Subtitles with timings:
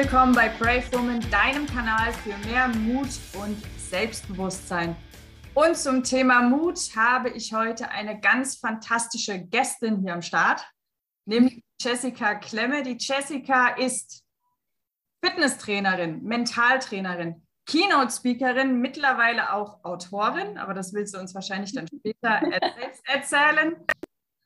[0.00, 4.94] Willkommen bei Brave Woman, deinem Kanal für mehr Mut und Selbstbewusstsein.
[5.54, 10.64] Und zum Thema Mut habe ich heute eine ganz fantastische Gästin hier am Start,
[11.26, 12.84] nämlich Jessica Klemme.
[12.84, 14.22] Die Jessica ist
[15.24, 22.40] Fitnesstrainerin, Mentaltrainerin, Keynote-Speakerin, mittlerweile auch Autorin, aber das willst du uns wahrscheinlich dann später
[22.78, 23.74] selbst erzählen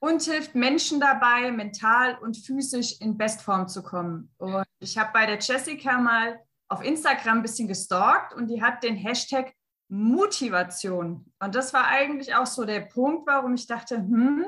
[0.03, 4.35] und hilft Menschen dabei, mental und physisch in Bestform zu kommen.
[4.37, 8.83] Und ich habe bei der Jessica mal auf Instagram ein bisschen gestalkt und die hat
[8.83, 9.55] den Hashtag
[9.89, 11.33] Motivation.
[11.39, 14.45] Und das war eigentlich auch so der Punkt, warum ich dachte, hm,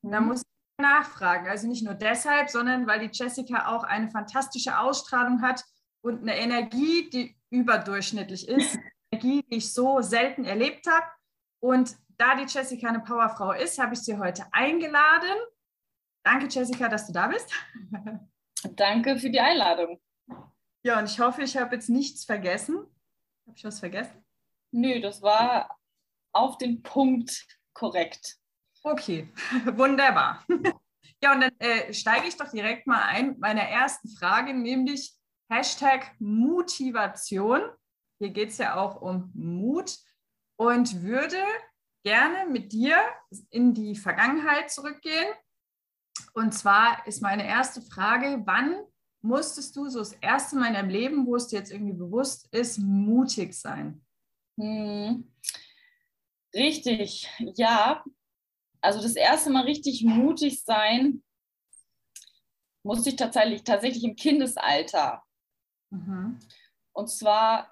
[0.00, 0.28] da mhm.
[0.28, 1.46] muss ich nachfragen.
[1.46, 5.62] Also nicht nur deshalb, sondern weil die Jessica auch eine fantastische Ausstrahlung hat
[6.00, 8.78] und eine Energie, die überdurchschnittlich ist.
[9.12, 11.06] Energie, die ich so selten erlebt habe.
[11.60, 15.36] Und da die Jessica eine Powerfrau ist, habe ich sie heute eingeladen.
[16.24, 17.50] Danke, Jessica, dass du da bist.
[18.76, 20.00] Danke für die Einladung.
[20.82, 22.76] Ja, und ich hoffe, ich habe jetzt nichts vergessen.
[23.46, 24.24] Habe ich was vergessen?
[24.72, 25.78] Nö, das war
[26.32, 28.36] auf den Punkt korrekt.
[28.82, 29.32] Okay,
[29.66, 30.44] wunderbar.
[31.22, 33.38] Ja, und dann äh, steige ich doch direkt mal ein.
[33.38, 35.14] Meine ersten Frage, nämlich
[35.50, 37.62] Hashtag Motivation.
[38.18, 39.96] Hier geht es ja auch um Mut
[40.56, 41.42] und würde
[42.06, 42.96] gerne mit dir
[43.50, 45.26] in die Vergangenheit zurückgehen.
[46.34, 48.76] Und zwar ist meine erste Frage, wann
[49.22, 52.46] musstest du so das erste Mal in deinem Leben, wo es dir jetzt irgendwie bewusst
[52.54, 54.06] ist, mutig sein?
[54.56, 55.32] Hm.
[56.54, 58.04] Richtig, ja.
[58.80, 61.24] Also das erste Mal richtig mutig sein,
[62.84, 65.24] musste ich tatsächlich, tatsächlich im Kindesalter.
[65.90, 66.38] Mhm.
[66.92, 67.68] Und zwar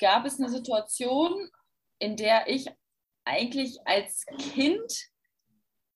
[0.00, 1.48] gab es eine Situation,
[2.00, 2.68] in der ich
[3.24, 5.08] eigentlich als Kind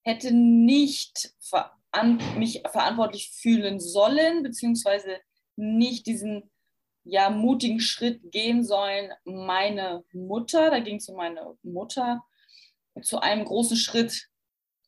[0.03, 5.21] hätte nicht veran mich verantwortlich fühlen sollen, beziehungsweise
[5.57, 6.51] nicht diesen
[7.05, 12.23] ja, mutigen Schritt gehen sollen, meine Mutter, da ging es um meine Mutter,
[13.03, 14.29] zu einem großen Schritt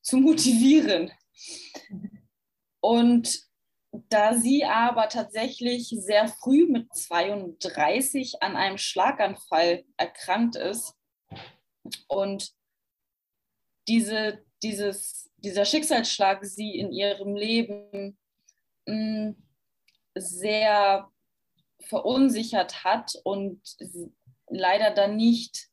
[0.02, 1.10] zu motivieren.
[2.80, 3.40] Und
[3.92, 10.94] da sie aber tatsächlich sehr früh mit 32 an einem Schlaganfall erkrankt ist,
[12.08, 12.52] und
[13.88, 18.18] diese, dieses, dieser Schicksalsschlag sie in ihrem Leben
[18.86, 19.30] mm,
[20.14, 21.10] sehr
[21.88, 23.60] verunsichert hat und
[24.48, 25.68] leider dann nicht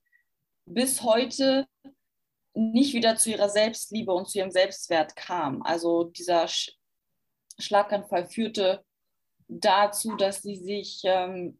[0.65, 1.67] bis heute
[2.53, 5.61] nicht wieder zu ihrer Selbstliebe und zu ihrem Selbstwert kam.
[5.61, 6.71] Also dieser Sch
[7.59, 8.85] Schlaganfall führte
[9.47, 11.59] dazu, dass sie sich ähm,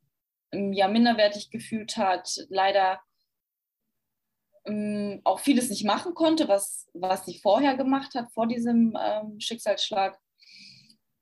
[0.52, 3.00] ja minderwertig gefühlt hat, leider
[5.24, 10.20] auch vieles nicht machen konnte, was, was sie vorher gemacht hat, vor diesem ähm, Schicksalsschlag.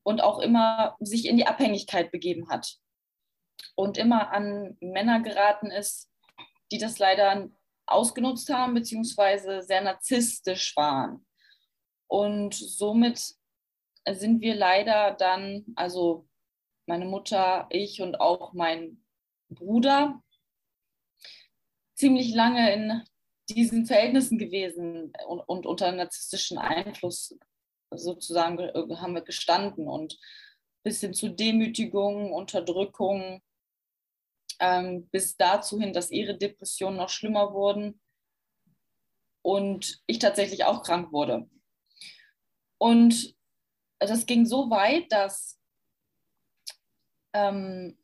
[0.04, 2.78] Und auch immer sich in die Abhängigkeit begeben hat.
[3.76, 6.12] Und immer an Männer geraten ist,
[6.72, 7.50] die das leider
[7.88, 11.26] ausgenutzt haben, beziehungsweise sehr narzisstisch waren.
[12.08, 13.36] Und somit
[14.08, 16.28] sind wir leider dann, also
[16.86, 19.04] meine Mutter, ich und auch mein
[19.50, 20.22] Bruder,
[21.96, 23.04] ziemlich lange in
[23.50, 27.38] diesen Verhältnissen gewesen und, und unter narzisstischen Einfluss
[27.92, 30.18] sozusagen äh, haben wir gestanden und
[30.84, 33.42] bis hin zu Demütigung, Unterdrückung,
[34.60, 38.00] ähm, bis dazu hin, dass ihre Depressionen noch schlimmer wurden
[39.42, 41.50] und ich tatsächlich auch krank wurde.
[42.78, 43.36] Und
[44.00, 45.60] das ging so weit, dass
[47.34, 47.98] ähm,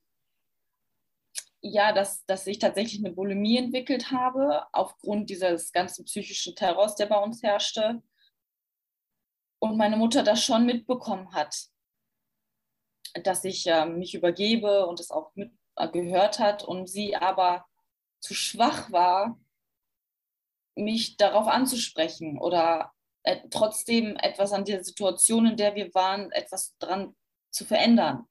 [1.61, 7.05] ja, dass, dass ich tatsächlich eine Bulimie entwickelt habe, aufgrund dieses ganzen psychischen Terrors, der
[7.05, 8.01] bei uns herrschte.
[9.59, 11.67] Und meine Mutter das schon mitbekommen hat,
[13.23, 17.65] dass ich äh, mich übergebe und es auch mit, äh, gehört hat und sie aber
[18.19, 19.39] zu schwach war,
[20.75, 22.91] mich darauf anzusprechen oder
[23.23, 27.15] äh, trotzdem etwas an der Situation, in der wir waren, etwas dran
[27.51, 28.27] zu verändern.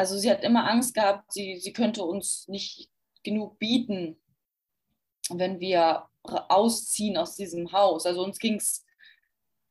[0.00, 2.88] Also sie hat immer Angst gehabt, sie, sie könnte uns nicht
[3.22, 4.18] genug bieten,
[5.28, 8.06] wenn wir ausziehen aus diesem Haus.
[8.06, 8.82] Also uns ging es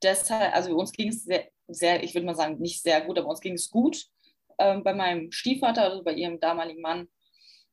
[0.04, 3.28] deshalb, also uns ging es sehr, sehr, ich würde mal sagen, nicht sehr gut, aber
[3.28, 4.06] uns ging es gut
[4.60, 7.10] ähm, bei meinem Stiefvater, also bei ihrem damaligen Mann.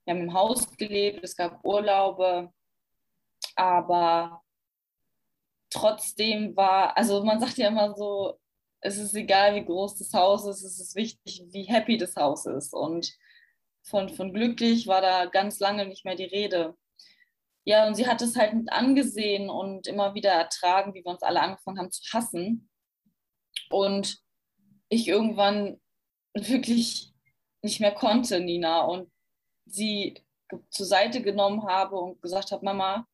[0.06, 2.54] Wir haben im Haus gelebt, es gab Urlaube,
[3.54, 4.42] aber
[5.68, 8.38] trotzdem war, also man sagt ja immer so,
[8.86, 12.46] es ist egal, wie groß das Haus ist, es ist wichtig, wie happy das Haus
[12.46, 12.72] ist.
[12.72, 13.12] Und
[13.82, 16.76] von, von glücklich war da ganz lange nicht mehr die Rede.
[17.64, 21.22] Ja, und sie hat es halt mit angesehen und immer wieder ertragen, wie wir uns
[21.22, 22.70] alle angefangen haben zu hassen.
[23.70, 24.18] Und
[24.88, 25.80] ich irgendwann
[26.34, 27.12] wirklich
[27.62, 29.10] nicht mehr konnte, Nina, und
[29.64, 30.22] sie
[30.70, 33.08] zur Seite genommen habe und gesagt habe, Mama,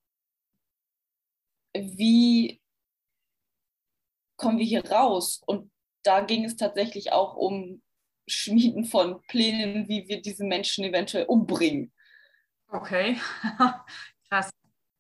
[1.75, 2.62] wie
[4.43, 5.41] kommen wir hier raus?
[5.47, 5.71] Und
[6.03, 7.81] da ging es tatsächlich auch um
[8.27, 11.93] Schmieden von Plänen, wie wir diese Menschen eventuell umbringen.
[12.69, 13.19] Okay,
[14.29, 14.51] krass.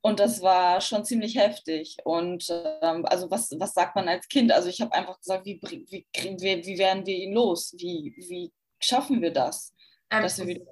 [0.00, 1.96] Und das war schon ziemlich heftig.
[2.04, 4.50] Und ähm, also was, was sagt man als Kind?
[4.52, 7.72] Also ich habe einfach gesagt, wie, wie, kriegen wir, wie werden wir ihn los?
[7.78, 9.72] Wie, wie schaffen wir das?
[10.10, 10.64] Ähm, dass wir wieder.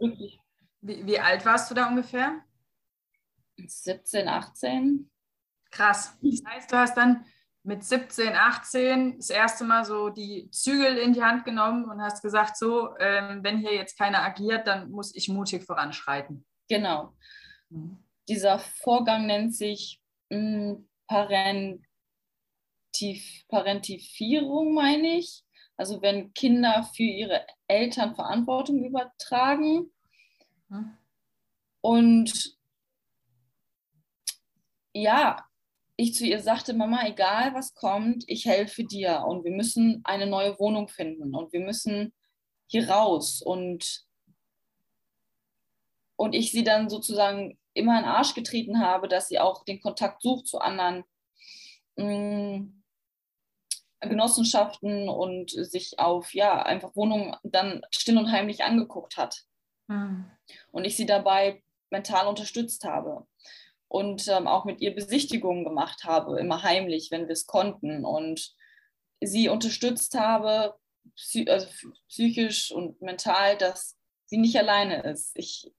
[0.82, 2.40] Wie, wie alt warst du da ungefähr?
[3.56, 5.10] 17, 18.
[5.70, 6.16] Krass.
[6.20, 7.24] Das heißt, du hast dann
[7.62, 12.22] mit 17, 18 das erste Mal so die Zügel in die Hand genommen und hast
[12.22, 16.46] gesagt, so, ähm, wenn hier jetzt keiner agiert, dann muss ich mutig voranschreiten.
[16.68, 17.14] Genau.
[17.68, 18.02] Mhm.
[18.28, 21.82] Dieser Vorgang nennt sich mh, hm, Parentiv
[23.48, 25.44] Parentifierung, meine ich.
[25.76, 29.90] Also wenn Kinder für ihre Eltern Verantwortung übertragen.
[30.68, 30.96] Mhm.
[31.80, 32.56] Und
[34.92, 35.49] ja,
[36.00, 40.26] ich zu ihr sagte, Mama, egal was kommt, ich helfe dir und wir müssen eine
[40.26, 42.14] neue Wohnung finden und wir müssen
[42.66, 44.06] hier raus und
[46.16, 49.80] und ich sie dann sozusagen immer in den Arsch getreten habe, dass sie auch den
[49.80, 51.04] Kontakt sucht zu anderen
[51.96, 52.82] mh, mm,
[54.00, 59.44] Genossenschaften und sich auf ja einfach Wohnungen dann still und heimlich angeguckt hat.
[59.88, 60.30] Mhm.
[60.72, 63.26] Und ich sie dabei mental unterstützt habe
[63.90, 68.04] und ähm, auch mit ihr Besichtigungen gemacht habe, immer heimlich, wenn wir es konnten.
[68.04, 68.54] Und
[69.20, 70.76] sie unterstützt habe,
[71.16, 71.66] psy also
[72.08, 73.96] psychisch und mental, dass
[74.26, 75.32] sie nicht alleine ist.
[75.34, 75.72] Ich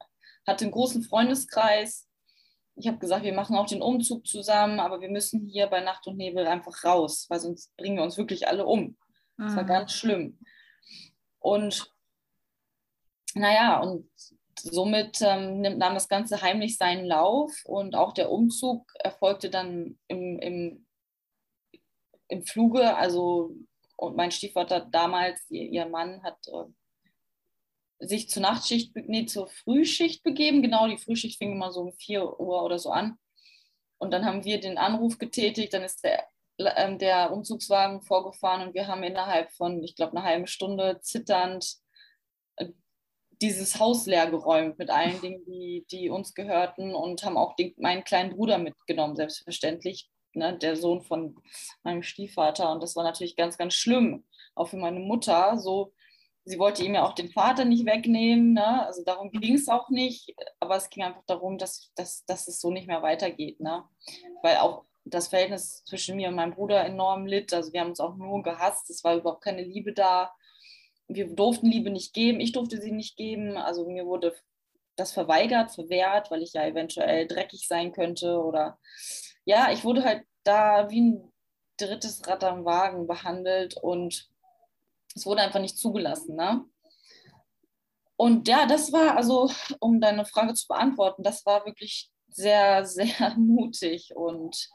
[0.45, 2.09] hatte einen großen Freundeskreis.
[2.75, 6.05] Ich habe gesagt, wir machen auch den Umzug zusammen, aber wir müssen hier bei Nacht
[6.05, 8.97] und Nebel einfach raus, weil sonst bringen wir uns wirklich alle um.
[9.37, 9.67] Das war mhm.
[9.67, 10.37] ganz schlimm.
[11.39, 11.89] Und
[13.35, 14.09] naja, und
[14.59, 20.39] somit ähm, nahm das Ganze heimlich seinen Lauf und auch der Umzug erfolgte dann im,
[20.39, 20.86] im,
[22.27, 22.95] im Fluge.
[22.95, 23.56] Also
[24.01, 30.24] und mein Stiefvater damals, ihr, ihr Mann, hat äh, sich zur Nachtschicht, nee, zur Frühschicht
[30.24, 30.63] begeben.
[30.63, 33.19] Genau, die Frühschicht fing immer so um 4 Uhr oder so an.
[34.00, 36.27] Und dann haben wir den Anruf getätigt, dann ist der,
[36.57, 41.80] äh, der Umzugswagen vorgefahren und wir haben innerhalb von, ich glaube, einer halben Stunde zitternd
[43.41, 47.73] dieses Haus leer geräumt mit allen Dingen, die, die uns gehörten und haben auch den,
[47.77, 51.35] meinen kleinen Bruder mitgenommen, selbstverständlich, ne, der Sohn von
[51.83, 52.71] meinem Stiefvater.
[52.71, 55.57] Und das war natürlich ganz, ganz schlimm, auch für meine Mutter.
[55.57, 55.93] So,
[56.45, 58.85] sie wollte ihm ja auch den Vater nicht wegnehmen, ne?
[58.85, 62.61] also darum ging es auch nicht, aber es ging einfach darum, dass, dass, dass es
[62.61, 63.83] so nicht mehr weitergeht, ne?
[64.43, 67.99] weil auch das Verhältnis zwischen mir und meinem Bruder enorm litt, also wir haben uns
[67.99, 70.31] auch nur gehasst, es war überhaupt keine Liebe da
[71.15, 73.57] wir durften Liebe nicht geben, ich durfte sie nicht geben.
[73.57, 74.33] Also mir wurde
[74.95, 78.79] das verweigert, verwehrt, weil ich ja eventuell dreckig sein könnte oder
[79.45, 81.31] ja, ich wurde halt da wie ein
[81.77, 84.29] drittes Rad am Wagen behandelt und
[85.15, 86.35] es wurde einfach nicht zugelassen.
[86.35, 86.63] Ne?
[88.15, 93.36] Und ja, das war also, um deine Frage zu beantworten, das war wirklich sehr, sehr
[93.38, 94.69] mutig und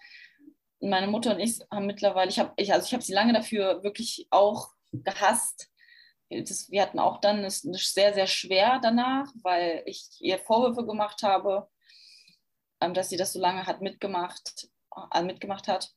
[0.81, 3.83] meine Mutter und ich haben mittlerweile, ich habe, ich, also ich habe sie lange dafür
[3.83, 5.71] wirklich auch gehasst,
[6.31, 11.23] das, wir hatten auch dann es sehr, sehr schwer danach, weil ich ihr Vorwürfe gemacht
[11.23, 11.69] habe,
[12.81, 14.69] ähm, dass sie das so lange hat mitgemacht,
[15.13, 15.93] äh, mitgemacht hat.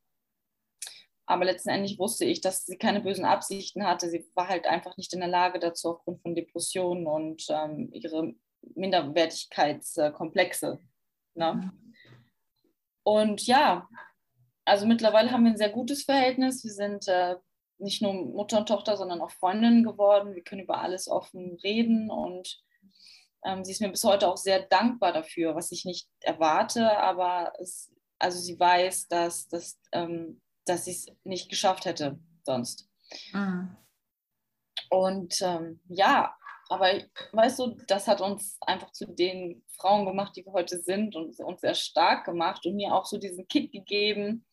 [1.26, 4.10] Aber letztendlich wusste ich, dass sie keine bösen Absichten hatte.
[4.10, 8.34] Sie war halt einfach nicht in der Lage dazu aufgrund von Depressionen und ähm, ihre
[8.76, 10.80] Minderwertigkeitskomplexe.
[11.36, 11.72] Ne?
[13.04, 13.88] Und ja,
[14.66, 16.64] also mittlerweile haben wir ein sehr gutes Verhältnis.
[16.64, 17.36] Wir sind äh,
[17.80, 20.36] nicht nur Mutter und Tochter, sondern auch Freundinnen geworden.
[20.36, 22.62] Wir können über alles offen reden und
[23.46, 27.54] ähm, sie ist mir bis heute auch sehr dankbar dafür, was ich nicht erwarte, aber
[27.60, 32.90] es, also sie weiß, dass, dass, ähm, dass sie es nicht geschafft hätte sonst.
[33.32, 33.76] Mhm.
[34.90, 36.36] Und ähm, ja,
[36.70, 36.92] aber
[37.32, 41.40] weißt du, das hat uns einfach zu den Frauen gemacht, die wir heute sind und
[41.40, 44.46] uns sehr stark gemacht und mir auch so diesen Kick gegeben,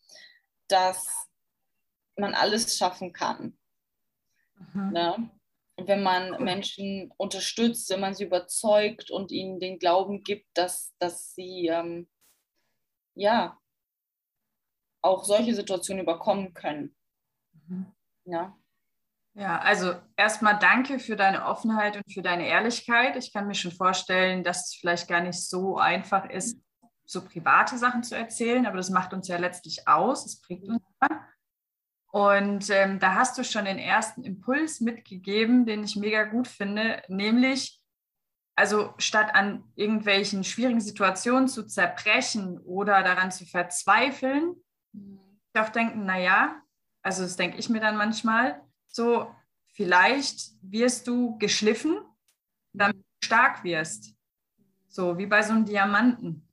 [0.68, 1.28] dass
[2.16, 3.58] man alles schaffen kann.
[4.74, 4.90] Mhm.
[4.92, 5.30] Ne?
[5.76, 11.34] Wenn man Menschen unterstützt, wenn man sie überzeugt und ihnen den Glauben gibt, dass, dass
[11.34, 12.08] sie ähm,
[13.14, 13.58] ja
[15.02, 16.96] auch solche Situationen überkommen können.
[17.52, 17.92] Mhm.
[18.24, 18.56] Ja.
[19.34, 23.16] Ja, also erstmal danke für deine Offenheit und für deine Ehrlichkeit.
[23.16, 26.58] Ich kann mir schon vorstellen, dass es vielleicht gar nicht so einfach ist,
[27.04, 30.80] so private Sachen zu erzählen, aber das macht uns ja letztlich aus, es prägt uns.
[32.12, 37.02] Und ähm, da hast du schon den ersten Impuls mitgegeben, den ich mega gut finde,
[37.08, 37.82] nämlich,
[38.54, 44.54] also statt an irgendwelchen schwierigen Situationen zu zerbrechen oder daran zu verzweifeln,
[44.92, 45.20] mhm.
[45.52, 46.62] doch denken, naja,
[47.02, 49.30] also das denke ich mir dann manchmal, so
[49.74, 51.98] vielleicht wirst du geschliffen,
[52.72, 54.14] damit du stark wirst.
[54.88, 56.48] So wie bei so einem Diamanten.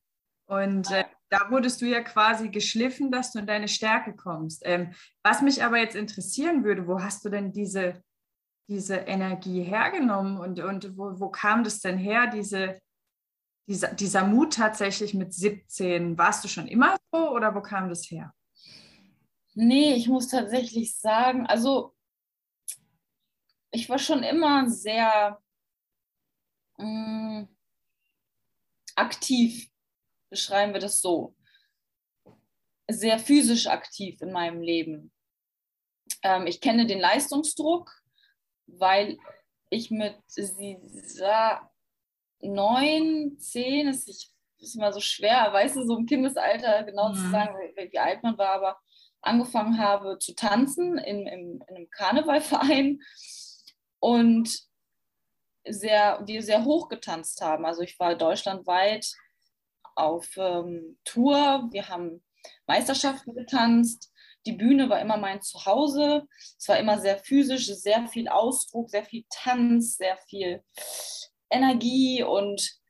[0.45, 4.62] Und äh, da wurdest du ja quasi geschliffen, dass du in deine Stärke kommst.
[4.66, 8.04] Ähm, was mich aber jetzt interessieren würde, wo hast du denn diese,
[8.70, 12.80] diese Energie hergenommen und, und wo, wo kam das denn her, diese,
[13.68, 16.20] dieser, dieser Mut tatsächlich mit 17?
[16.20, 18.32] Warst du schon immer so oder wo kam das her?
[19.56, 21.96] Nee, ich muss tatsächlich sagen, also
[23.72, 25.42] ich war schon immer sehr
[26.78, 27.48] mh, mm,
[28.96, 29.73] aktiv
[30.34, 31.36] beschreiben wir das so,
[32.90, 35.12] sehr physisch aktiv in meinem Leben.
[36.24, 37.92] Ähm, ich kenne den Leistungsdruck,
[38.66, 39.20] weil
[39.70, 40.16] ich mit
[42.42, 47.16] neun, zehn, ist, ich, ist immer so schwer, weißt du, so im Kindesalter genau mhm.
[47.16, 48.80] zu sagen, wie, wie, alt man war, aber
[49.22, 53.02] angefangen habe zu tanzen in, in, in einem Karnevalverein
[54.00, 54.50] und
[55.63, 57.66] sehr, wir sehr hoch getanzt haben.
[57.66, 59.13] Also ich war deutschlandweit
[59.95, 62.23] auf ähm, Tour, wir haben
[62.67, 64.12] Meisterschaften getanzt.
[64.45, 66.27] Die Bühne war immer mein Zuhause.
[66.57, 70.62] Es war immer sehr physisch, sehr viel Ausdruck, sehr viel Tanz, sehr viel
[71.50, 72.81] Energie und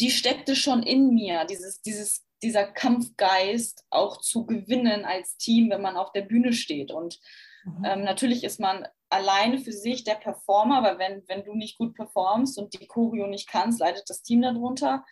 [0.00, 5.82] die steckte schon in mir, dieses, dieses, dieser Kampfgeist auch zu gewinnen als Team, wenn
[5.82, 6.90] man auf der Bühne steht.
[6.90, 7.20] Und
[7.64, 7.84] mhm.
[7.84, 11.94] ähm, natürlich ist man alleine für sich der Performer, weil wenn, wenn du nicht gut
[11.94, 15.04] performst und die Choreo nicht kannst, leidet das Team darunter.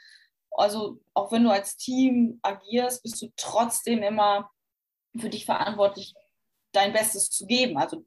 [0.57, 4.51] Also auch wenn du als Team agierst, bist du trotzdem immer
[5.19, 6.15] für dich verantwortlich,
[6.73, 7.79] dein Bestes zu geben.
[7.79, 8.05] Also,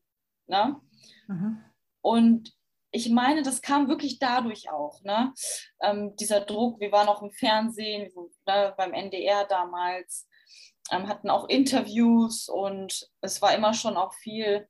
[0.48, 0.80] ne?
[1.28, 1.64] Mhm.
[2.02, 2.56] Und
[2.92, 5.02] ich meine, das kam wirklich dadurch auch.
[5.04, 5.34] Ne?
[5.82, 8.12] Ähm, dieser Druck, wir waren auch im Fernsehen,
[8.48, 10.28] ne, beim NDR damals,
[10.92, 14.68] ähm, hatten auch Interviews und es war immer schon auch viel,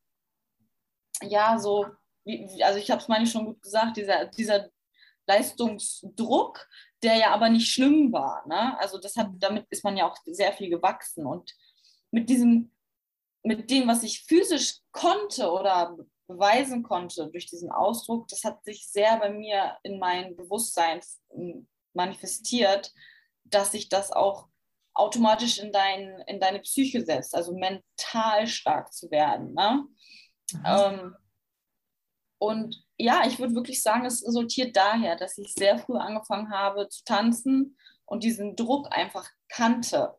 [1.22, 1.86] ja, so,
[2.24, 4.70] wie, also ich habe es meine ich schon gut gesagt, dieser, dieser
[5.27, 6.67] Leistungsdruck,
[7.05, 8.45] der ja aber nicht schlimm war.
[8.47, 8.77] Ne?
[8.79, 11.25] Also das hat, damit ist man ja auch sehr viel gewachsen.
[11.25, 11.55] Und
[12.12, 12.71] mit diesem,
[13.43, 15.95] mit dem, was ich physisch konnte oder
[16.27, 21.00] beweisen konnte durch diesen Ausdruck, das hat sich sehr bei mir in mein Bewusstsein
[21.93, 22.91] manifestiert,
[23.43, 24.47] dass sich das auch
[24.95, 29.53] automatisch in, dein, in deine Psyche setzt, also mental stark zu werden.
[29.53, 29.85] Ne?
[30.53, 30.63] Mhm.
[30.65, 31.15] Ähm,
[32.37, 36.87] und ja, ich würde wirklich sagen, es resultiert daher, dass ich sehr früh angefangen habe
[36.89, 40.15] zu tanzen und diesen Druck einfach kannte.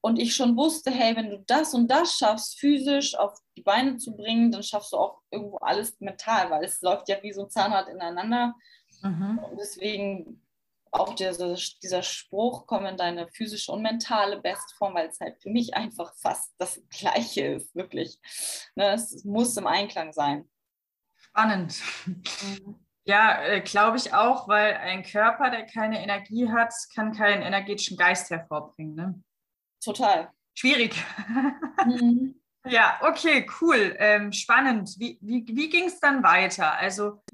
[0.00, 3.98] Und ich schon wusste, hey, wenn du das und das schaffst, physisch auf die Beine
[3.98, 7.44] zu bringen, dann schaffst du auch irgendwo alles mental, weil es läuft ja wie so
[7.44, 8.54] ein Zahnrad ineinander.
[9.02, 9.38] Mhm.
[9.38, 10.42] Und deswegen
[10.90, 15.48] auch dieser, dieser Spruch, komm in deine physische und mentale Bestform, weil es halt für
[15.48, 18.18] mich einfach fast das Gleiche ist, wirklich.
[18.74, 20.50] Ne, es muss im Einklang sein.
[21.32, 21.82] Spannend.
[22.06, 22.76] Mhm.
[23.04, 27.96] Ja, äh, glaube ich auch, weil ein Körper, der keine Energie hat, kann keinen energetischen
[27.96, 28.94] Geist hervorbringen.
[28.94, 29.22] Ne?
[29.82, 30.30] Total.
[30.54, 30.94] Schwierig.
[31.86, 32.34] Mhm.
[32.66, 33.96] ja, okay, cool.
[33.98, 34.94] Ähm, spannend.
[34.98, 36.74] Wie, wie, wie ging es dann weiter?
[36.74, 37.24] Also,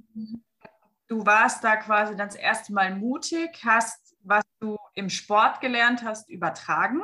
[1.08, 6.30] du warst da quasi das erste Mal mutig, hast, was du im Sport gelernt hast,
[6.30, 7.02] übertragen,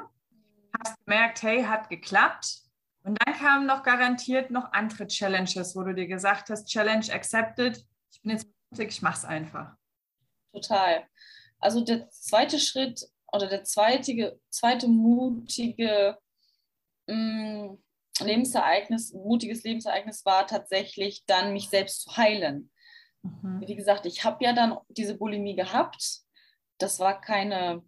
[0.78, 2.63] hast gemerkt, hey, hat geklappt
[3.04, 7.86] und dann kamen noch garantiert noch andere Challenges, wo du dir gesagt hast, Challenge accepted,
[8.10, 9.76] ich bin jetzt mutig, ich mache es einfach.
[10.52, 11.06] Total.
[11.58, 16.16] Also der zweite Schritt oder der zweite, zweite mutige
[17.06, 17.78] mh, mm,
[18.20, 22.70] Lebensereignis, mutiges Lebensereignis war tatsächlich dann, mich selbst zu heilen.
[23.22, 23.60] Mhm.
[23.66, 26.20] Wie gesagt, ich habe ja dann diese Bulimie gehabt.
[26.78, 27.82] Das war keine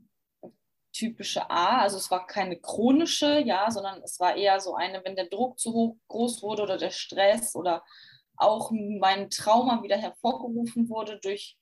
[0.96, 5.16] typische A, also es war keine chronische, ja, sondern es war eher so eine, wenn
[5.16, 7.84] der Druck zu hoch, groß wurde oder der Stress oder
[8.36, 11.56] auch mein Trauma wieder hervorgerufen wurde durch,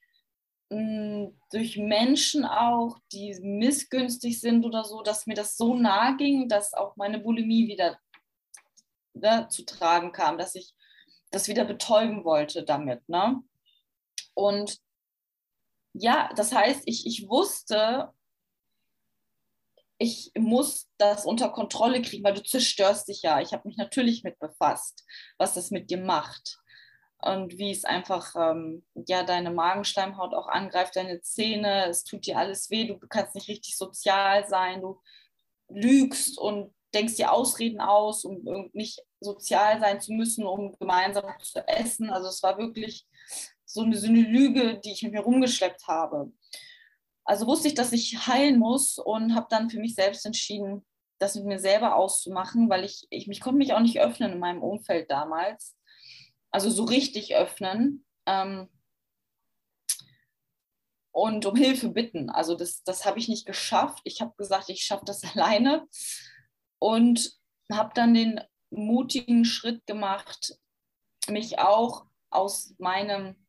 [0.70, 6.16] mh, mm, durch Menschen auch, die missgünstig sind oder so, dass mir das so nahe
[6.16, 7.98] ging, dass auch meine Bulimie wieder
[9.14, 10.74] ne, zu tragen kam, dass ich
[11.30, 13.08] das wieder betäuben wollte damit.
[13.08, 13.42] Ne?
[14.34, 14.78] Und
[15.92, 18.12] ja, das heißt, ich, ich wusste,
[19.98, 23.40] ich muss das unter Kontrolle kriegen, weil du zerstörst dich ja.
[23.40, 25.04] Ich habe mich natürlich mit befasst,
[25.38, 26.58] was das mit dir macht
[27.18, 32.38] und wie es einfach ähm, ja deine Magenschleimhaut auch angreift, deine Zähne, es tut dir
[32.38, 35.00] alles weh, du kannst nicht richtig sozial sein, du
[35.68, 41.66] lügst und denkst dir Ausreden aus, um nicht sozial sein zu müssen, um gemeinsam zu
[41.66, 42.10] essen.
[42.10, 43.06] Also es war wirklich
[43.64, 46.30] so eine, so eine Lüge, die ich mit mir rumgeschleppt habe.
[47.24, 50.84] Also wusste ich, dass ich heilen muss und habe dann für mich selbst entschieden,
[51.18, 54.38] das mit mir selber auszumachen, weil ich, ich mich konnte mich auch nicht öffnen in
[54.38, 55.76] meinem Umfeld damals.
[56.50, 58.04] Also so richtig öffnen.
[58.26, 58.68] Ähm,
[61.12, 62.28] und um Hilfe bitten.
[62.28, 64.00] Also das, das habe ich nicht geschafft.
[64.04, 65.86] Ich habe gesagt, ich schaffe das alleine
[66.78, 67.32] und
[67.72, 68.40] habe dann den
[68.70, 70.58] mutigen Schritt gemacht,
[71.28, 73.43] mich auch aus meinem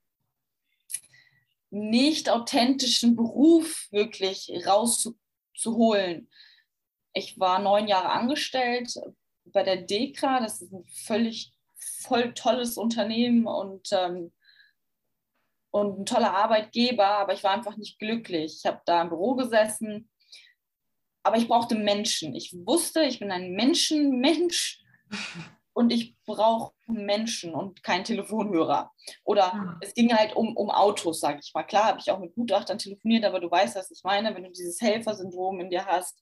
[1.75, 6.29] nicht authentischen Beruf wirklich rauszuholen.
[7.13, 8.94] Ich war neun Jahre angestellt
[9.46, 14.34] bei der DEKRA, das ist ein völlig voll tolles Unternehmen und, ähm,
[15.72, 18.58] und ein toller Arbeitgeber, aber ich war einfach nicht glücklich.
[18.60, 20.10] Ich habe da im Büro gesessen,
[21.24, 22.34] aber ich brauchte Menschen.
[22.34, 24.82] Ich wusste, ich bin ein Menschenmensch
[25.75, 28.94] und ich brauche Menschen und keinen Telefonhörer.
[29.25, 29.77] Oder mhm.
[29.82, 31.63] es ging halt um, um Autos, sage ich mal.
[31.63, 34.51] Klar habe ich auch mit Gutachtern telefoniert, aber du weißt, was ich meine, wenn du
[34.51, 36.17] dieses Helfersyndrom in dir hast.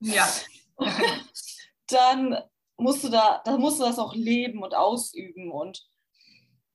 [0.00, 0.28] Ja.
[1.88, 2.38] dann
[2.76, 5.50] musst du da, dann musst du das auch leben und ausüben.
[5.50, 5.82] Und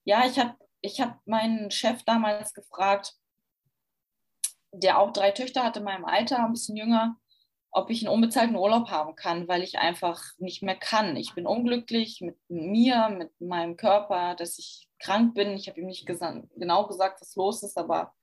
[0.06, 3.14] ja, ich habe ich hab meinen Chef damals gefragt,
[4.72, 7.20] der auch drei Töchter hatte in meinem Alter, ein bisschen jünger,
[7.72, 11.16] ob ich einen unbezahlten Urlaub haben kann, weil ich einfach nicht mehr kann.
[11.16, 15.52] Ich bin unglücklich mit mir, mit meinem Körper, dass ich krank bin.
[15.52, 18.14] Ich habe ihm nicht gesa genau gesagt, was los ist, aber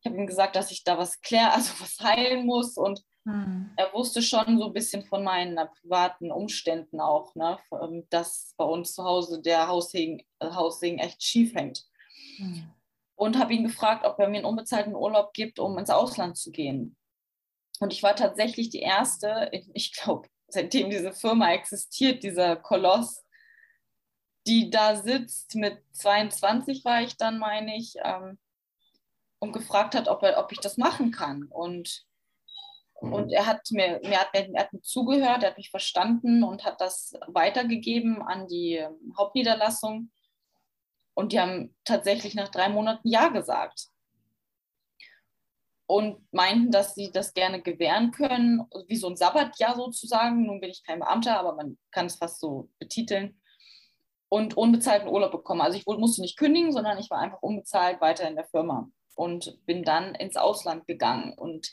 [0.00, 2.78] ich habe ihm gesagt, dass ich da was klären, also was heilen muss.
[2.78, 3.72] Und hm.
[3.76, 7.58] er wusste schon so ein bisschen von meinen privaten Umständen auch, ne,
[8.08, 11.84] dass bei uns zu Hause der Haussegen, Haussegen echt schief hängt.
[12.36, 12.70] Hm.
[13.16, 16.50] Und habe ihn gefragt, ob er mir einen unbezahlten Urlaub gibt, um ins Ausland zu
[16.50, 16.96] gehen.
[17.82, 23.24] Und ich war tatsächlich die erste, ich glaube, seitdem diese Firma existiert, dieser Koloss,
[24.46, 28.38] die da sitzt, mit 22 war ich dann, meine ich, ähm,
[29.40, 31.48] und gefragt hat, ob, er, ob ich das machen kann.
[31.50, 32.06] Und,
[32.94, 36.64] und er hat mir, mir, hat, er hat mir zugehört, er hat mich verstanden und
[36.64, 38.86] hat das weitergegeben an die
[39.18, 40.12] Hauptniederlassung.
[41.14, 43.88] Und die haben tatsächlich nach drei Monaten Ja gesagt
[45.92, 50.46] und meinten, dass sie das gerne gewähren können, wie so ein Sabbatjahr sozusagen.
[50.46, 53.38] Nun bin ich kein Beamter, aber man kann es fast so betiteln.
[54.30, 55.60] Und unbezahlten Urlaub bekommen.
[55.60, 59.58] Also ich musste nicht kündigen, sondern ich war einfach unbezahlt weiter in der Firma und
[59.66, 61.34] bin dann ins Ausland gegangen.
[61.34, 61.70] Und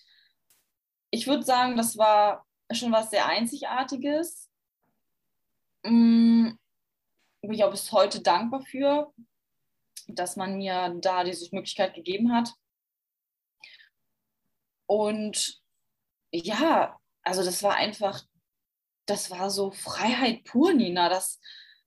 [1.12, 4.52] ich würde sagen, das war schon was sehr Einzigartiges.
[5.86, 6.60] Hm,
[7.42, 9.14] bin ich auch bis heute dankbar für,
[10.08, 12.54] dass man mir da diese Möglichkeit gegeben hat.
[14.90, 15.62] Und
[16.32, 18.24] ja, also das war einfach,
[19.06, 21.10] das war so Freiheit pur, Nina.
[21.10, 21.40] Das,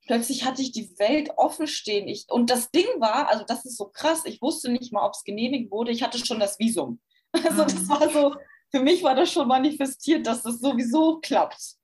[0.07, 2.07] plötzlich hatte ich die Welt offen stehen.
[2.07, 5.15] Ich, und das Ding war, also das ist so krass, ich wusste nicht mal, ob
[5.15, 5.91] es genehmigt wurde.
[5.91, 7.01] Ich hatte schon das Visum.
[7.45, 7.89] Also das mhm.
[7.89, 8.37] war so,
[8.71, 11.77] für mich war das schon manifestiert, dass das sowieso klappt.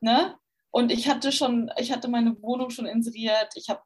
[0.00, 0.36] Ne?
[0.70, 3.52] Und ich hatte schon, ich hatte meine Wohnung schon inseriert.
[3.54, 3.80] Ich habe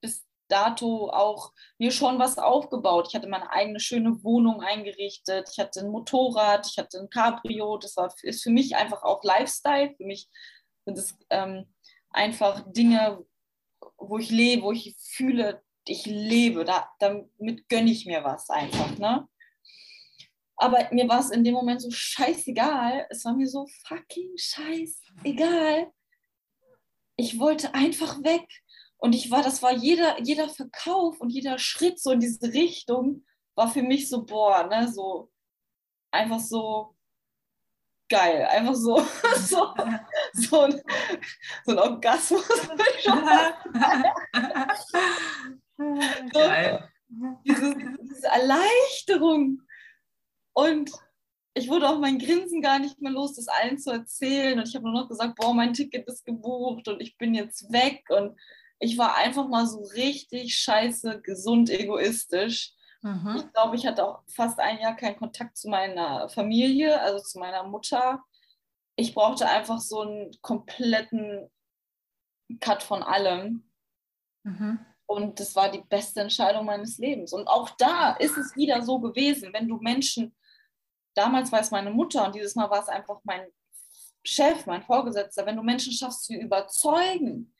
[0.00, 3.06] bis dato auch mir schon was aufgebaut.
[3.08, 5.48] Ich hatte meine eigene schöne Wohnung eingerichtet.
[5.52, 7.78] Ich hatte ein Motorrad, ich hatte ein Cabrio.
[7.78, 9.94] Das war, ist für mich einfach auch Lifestyle.
[9.96, 10.28] Für mich
[10.84, 11.66] sind es ähm,
[12.10, 13.24] einfach Dinge,
[13.98, 16.64] wo ich lebe, wo ich fühle, ich lebe.
[16.64, 18.96] Da, damit gönne ich mir was einfach.
[18.98, 19.28] Ne?
[20.56, 23.06] Aber mir war es in dem Moment so scheißegal.
[23.10, 25.92] Es war mir so fucking scheißegal.
[27.16, 28.46] Ich wollte einfach weg.
[28.98, 33.24] Und ich war, das war jeder, jeder Verkauf und jeder Schritt so in diese Richtung
[33.54, 35.30] war für mich so, boah, ne, so
[36.10, 36.96] einfach so
[38.08, 38.46] geil.
[38.50, 38.98] Einfach so,
[39.36, 39.74] so,
[40.32, 40.82] so, ein,
[41.64, 42.48] so ein Orgasmus.
[46.32, 46.88] geil.
[47.44, 49.62] Diese, diese Erleichterung.
[50.52, 50.90] Und
[51.54, 54.58] ich wurde auch mein Grinsen gar nicht mehr los, das allen zu erzählen.
[54.58, 57.72] Und ich habe nur noch gesagt, boah, mein Ticket ist gebucht und ich bin jetzt
[57.72, 58.04] weg.
[58.08, 58.38] Und
[58.78, 62.74] ich war einfach mal so richtig scheiße, gesund, egoistisch.
[63.02, 63.36] Mhm.
[63.36, 67.38] Ich glaube, ich hatte auch fast ein Jahr keinen Kontakt zu meiner Familie, also zu
[67.38, 68.22] meiner Mutter.
[68.96, 71.50] Ich brauchte einfach so einen kompletten
[72.60, 73.70] Cut von allem.
[74.42, 74.78] Mhm.
[75.06, 77.32] Und das war die beste Entscheidung meines Lebens.
[77.32, 80.34] Und auch da ist es wieder so gewesen, wenn du Menschen,
[81.14, 83.46] damals war es meine Mutter und dieses Mal war es einfach mein
[84.24, 87.54] Chef, mein Vorgesetzter, wenn du Menschen schaffst zu überzeugen,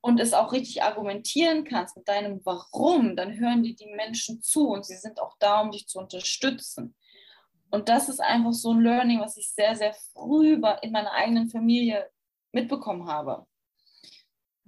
[0.00, 4.68] und es auch richtig argumentieren kannst mit deinem Warum, dann hören dir die Menschen zu
[4.68, 6.94] und sie sind auch da, um dich zu unterstützen.
[7.70, 11.48] Und das ist einfach so ein Learning, was ich sehr, sehr früh in meiner eigenen
[11.48, 12.08] Familie
[12.52, 13.46] mitbekommen habe.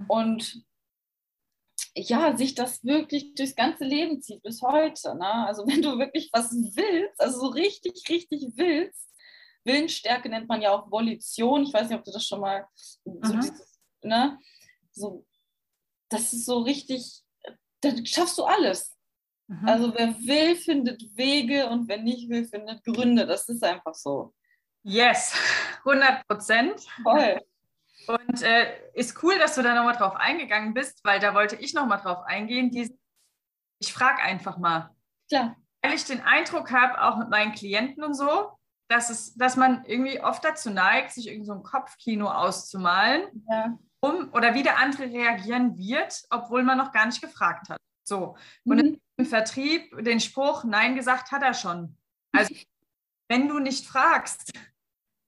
[0.09, 0.65] Und
[1.95, 5.15] ja, sich das wirklich durchs ganze Leben zieht bis heute.
[5.17, 5.47] Ne?
[5.47, 9.11] Also wenn du wirklich was willst, also so richtig, richtig willst,
[9.65, 11.63] Willensstärke nennt man ja auch Volition.
[11.63, 13.53] Ich weiß nicht, ob du das schon mal so, dieses,
[14.03, 14.39] ne?
[14.93, 15.27] So
[16.13, 17.23] das ist so richtig,
[17.81, 18.97] dann schaffst du alles.
[19.49, 19.69] Mhm.
[19.69, 23.27] Also wer will, findet Wege und wer nicht will, findet Gründe.
[23.27, 24.35] Das ist einfach so.
[24.83, 25.35] Yes,
[25.85, 26.81] 100 Prozent.
[27.03, 27.41] Voll.
[28.09, 31.73] Und äh, ist cool, dass du da nochmal drauf eingegangen bist, weil da wollte ich
[31.73, 32.71] nochmal drauf eingehen.
[32.71, 32.93] Dies,
[33.79, 34.91] ich frage einfach mal.
[35.29, 35.57] Klar.
[35.83, 39.85] Weil ich den Eindruck habe, auch mit meinen Klienten und so, dass, es, dass man
[39.85, 43.79] irgendwie oft dazu neigt, sich irgend so ein Kopfkino auszumalen, ja.
[44.03, 47.79] Um oder wie der andere reagieren wird, obwohl man noch gar nicht gefragt hat.
[48.05, 48.37] So.
[48.65, 49.01] Und mhm.
[49.17, 51.97] im Vertrieb den Spruch, nein gesagt hat er schon.
[52.33, 52.55] Also,
[53.29, 54.53] wenn du nicht fragst,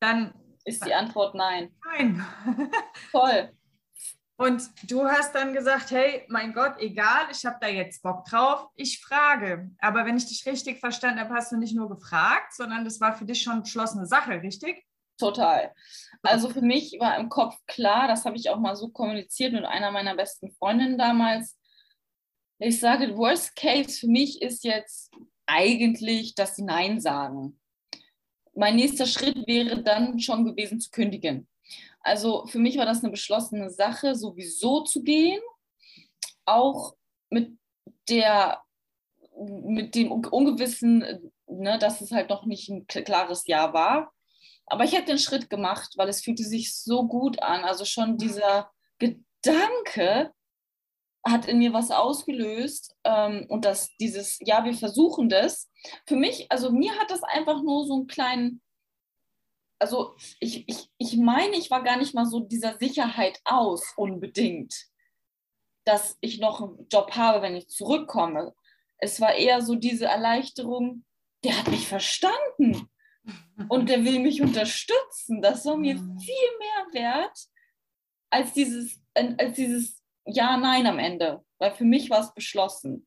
[0.01, 0.35] dann
[0.65, 1.75] ist die Antwort nein.
[1.85, 2.27] Nein.
[3.11, 3.53] Voll.
[4.37, 8.67] Und du hast dann gesagt, hey, mein Gott, egal, ich habe da jetzt Bock drauf,
[8.75, 9.71] ich frage.
[9.79, 13.17] Aber wenn ich dich richtig verstanden habe, hast du nicht nur gefragt, sondern das war
[13.17, 14.85] für dich schon beschlossene Sache, richtig?
[15.19, 15.73] Total.
[16.23, 19.65] Also für mich war im Kopf klar, das habe ich auch mal so kommuniziert mit
[19.65, 21.59] einer meiner besten Freundinnen damals.
[22.59, 25.13] Ich sage, Worst Case für mich ist jetzt
[25.47, 27.61] eigentlich, dass sie Nein sagen
[28.55, 31.49] mein nächster Schritt wäre dann schon gewesen zu kündigen.
[32.01, 35.41] Also für mich war das eine beschlossene Sache, sowieso zu gehen,
[36.45, 36.95] auch
[37.31, 37.57] mit
[38.09, 38.61] der
[39.37, 44.13] mit dem Ungewissen, ne, dass es halt noch nicht ein klares Ja war.
[44.67, 47.65] Aber ich hätte den Schritt gemacht, weil es fühlte sich so gut an.
[47.65, 50.33] Also schon dieser Gedanke,
[51.27, 55.71] hat in mir was ausgelöst ähm, und das dieses, ja, wir versuchen das.
[56.07, 58.63] Für mich, also mir hat das einfach nur so einen kleinen,
[59.79, 64.75] also ich, ich, ich meine, ich war gar nicht mal so dieser Sicherheit aus unbedingt,
[65.85, 68.55] dass ich noch einen Job habe, wenn ich zurückkomme.
[68.99, 71.05] Es war eher so diese Erleichterung,
[71.43, 72.89] der hat mich verstanden
[73.69, 75.43] und der will mich unterstützen.
[75.43, 76.19] Das war mir mhm.
[76.19, 77.39] viel mehr wert
[78.31, 83.07] als dieses, als dieses ja, nein am Ende, weil für mich war es beschlossen.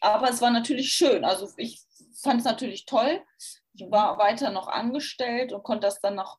[0.00, 1.24] Aber es war natürlich schön.
[1.24, 1.82] Also ich
[2.22, 3.22] fand es natürlich toll.
[3.74, 6.38] Ich war weiter noch angestellt und konnte das dann noch,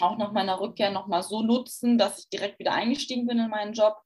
[0.00, 3.72] auch nach meiner Rückkehr nochmal so nutzen, dass ich direkt wieder eingestiegen bin in meinen
[3.72, 3.96] Job.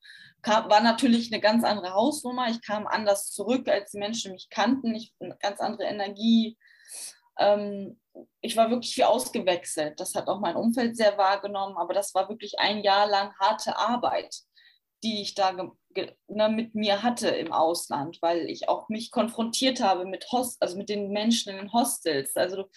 [0.43, 2.49] Kam, war natürlich eine ganz andere Hausnummer.
[2.49, 4.95] Ich kam anders zurück, als die Menschen mich kannten.
[4.95, 6.57] Ich eine ganz andere Energie.
[7.39, 8.01] Ähm,
[8.41, 9.99] ich war wirklich wie ausgewechselt.
[9.99, 13.77] Das hat auch mein Umfeld sehr wahrgenommen, aber das war wirklich ein Jahr lang harte
[13.77, 14.45] Arbeit
[15.05, 20.07] die ich da ne, mit mir hatte im Ausland, weil ich auch mich konfrontiert habe
[20.07, 22.35] mit Host, also mit den Menschen in den Hostels.
[22.37, 22.71] Also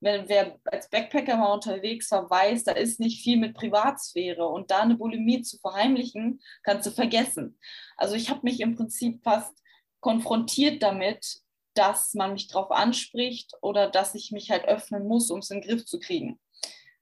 [0.00, 4.70] wenn, wer als Backpacker mal unterwegs war, weiß, da ist nicht viel mit Privatsphäre und
[4.70, 7.58] da eine Bulimie zu verheimlichen, kannst du vergessen.
[7.96, 9.52] Also ich habe mich im Prinzip fast
[10.00, 11.41] konfrontiert damit,
[11.74, 15.60] dass man mich darauf anspricht oder dass ich mich halt öffnen muss, um es in
[15.60, 16.40] den Griff zu kriegen.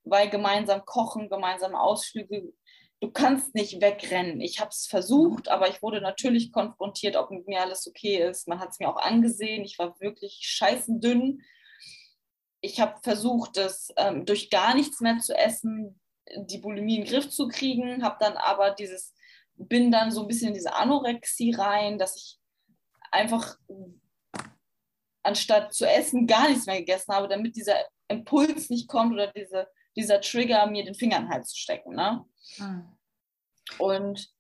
[0.05, 2.53] Weil gemeinsam kochen, gemeinsam Ausflüge
[3.01, 4.41] du kannst nicht wegrennen.
[4.41, 8.47] Ich habe es versucht, aber ich wurde natürlich konfrontiert, ob mit mir alles okay ist.
[8.47, 9.65] Man hat es mir auch angesehen.
[9.65, 11.43] Ich war wirklich scheißendünn.
[12.61, 15.99] Ich habe versucht, das ähm, durch gar nichts mehr zu essen,
[16.37, 19.15] die Bulimie in den Griff zu kriegen, habe dann aber dieses,
[19.55, 22.39] bin dann so ein bisschen in diese Anorexie rein, dass ich
[23.11, 23.57] einfach
[25.23, 27.77] anstatt zu essen gar nichts mehr gegessen habe, damit dieser
[28.09, 31.95] Impuls nicht kommt oder diese, dieser Trigger, mir den Finger in den Hals zu stecken.
[31.95, 32.25] Ne?
[32.59, 32.97] Mhm.
[33.79, 34.31] Und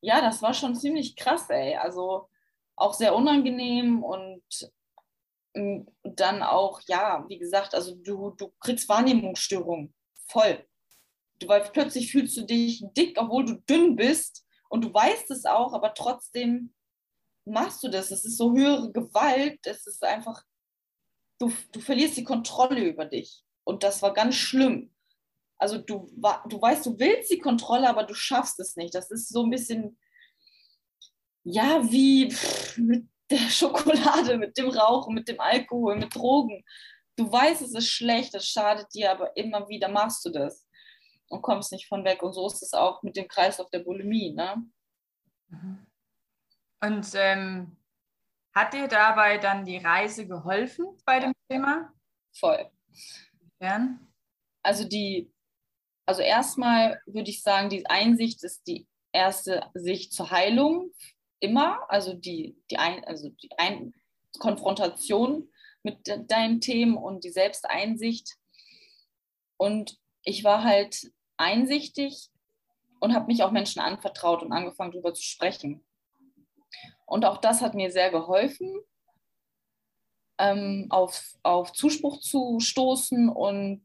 [0.00, 1.76] ja, das war schon ziemlich krass, ey.
[1.76, 2.28] Also
[2.76, 4.42] auch sehr unangenehm und
[5.54, 9.94] mm, dann auch, ja, wie gesagt, also du, du kriegst Wahrnehmungsstörungen
[10.28, 10.64] voll.
[11.40, 15.44] Du, weil plötzlich fühlst du dich dick, obwohl du dünn bist und du weißt es
[15.44, 16.74] auch, aber trotzdem
[17.48, 18.10] machst du das.
[18.10, 20.42] Es ist so höhere Gewalt, es ist einfach,
[21.38, 23.42] du, du verlierst die Kontrolle über dich.
[23.64, 24.90] Und das war ganz schlimm
[25.58, 26.08] also du,
[26.48, 28.94] du weißt, du willst die Kontrolle, aber du schaffst es nicht.
[28.94, 29.98] Das ist so ein bisschen,
[31.42, 32.32] ja, wie
[32.76, 36.64] mit der Schokolade, mit dem Rauchen, mit dem Alkohol, mit Drogen.
[37.16, 40.64] Du weißt, es ist schlecht, es schadet dir, aber immer wieder machst du das
[41.28, 42.22] und kommst nicht von weg.
[42.22, 44.32] Und so ist es auch mit dem Kreislauf der Bulimie.
[44.32, 44.64] Ne?
[45.48, 45.87] Mhm.
[46.80, 47.76] Und ähm,
[48.54, 51.92] hat dir dabei dann die Reise geholfen bei dem Thema?
[52.32, 52.70] Voll.
[53.58, 54.06] Gern.
[54.62, 55.32] Also die
[56.08, 60.90] also erstmal würde ich sagen, die Einsicht ist die erste Sicht zur Heilung
[61.38, 63.92] immer, also die, die, ein, also die ein
[64.38, 68.36] Konfrontation mit de deinen Themen und die Selbsteinsicht.
[69.58, 72.30] Und ich war halt einsichtig
[73.00, 75.86] und habe mich auch Menschen anvertraut und angefangen, darüber zu sprechen.
[77.08, 78.80] Und auch das hat mir sehr geholfen,
[80.38, 83.82] ähm, auf, auf Zuspruch zu stoßen und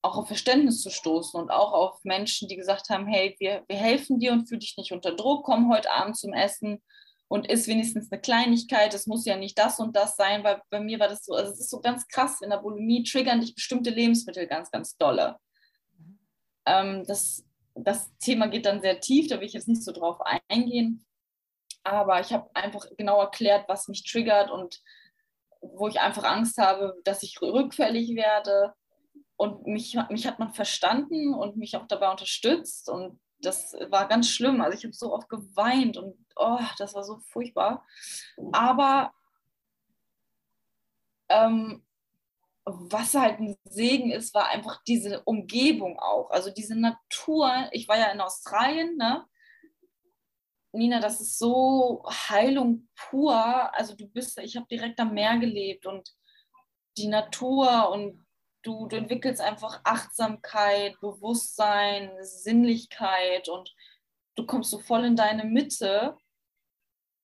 [0.00, 3.76] auch auf Verständnis zu stoßen und auch auf Menschen, die gesagt haben, hey, wir, wir
[3.76, 6.82] helfen dir und fühl dich nicht unter Druck, komm heute Abend zum Essen
[7.28, 8.94] und isst wenigstens eine Kleinigkeit.
[8.94, 11.52] Es muss ja nicht das und das sein, weil bei mir war das so, also
[11.52, 15.36] es ist so ganz krass, in der Bulimie triggern dich bestimmte Lebensmittel ganz, ganz dolle.
[16.66, 20.18] Ähm, das, das Thema geht dann sehr tief, da will ich jetzt nicht so drauf
[20.48, 21.04] eingehen.
[21.84, 24.80] Aber ich habe einfach genau erklärt, was mich triggert und
[25.60, 28.74] wo ich einfach Angst habe, dass ich rückfällig werde.
[29.36, 32.88] Und mich, mich hat man verstanden und mich auch dabei unterstützt.
[32.88, 34.60] Und das war ganz schlimm.
[34.60, 37.84] Also ich habe so oft geweint und oh, das war so furchtbar.
[38.52, 39.12] Aber
[41.28, 41.84] ähm,
[42.64, 46.30] was halt ein Segen ist, war einfach diese Umgebung auch.
[46.30, 47.68] Also diese Natur.
[47.72, 49.26] Ich war ja in Australien, ne?
[50.72, 53.34] Nina, das ist so Heilung pur.
[53.76, 56.08] Also du bist, ich habe direkt am Meer gelebt und
[56.96, 58.26] die Natur und
[58.62, 63.74] du, du entwickelst einfach Achtsamkeit, Bewusstsein, Sinnlichkeit und
[64.34, 66.16] du kommst so voll in deine Mitte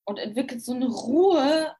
[0.05, 1.75] und entwickelst so eine Ruhe.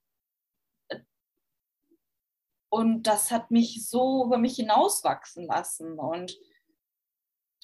[2.71, 5.97] Und das hat mich so über mich hinauswachsen lassen.
[5.99, 6.37] Und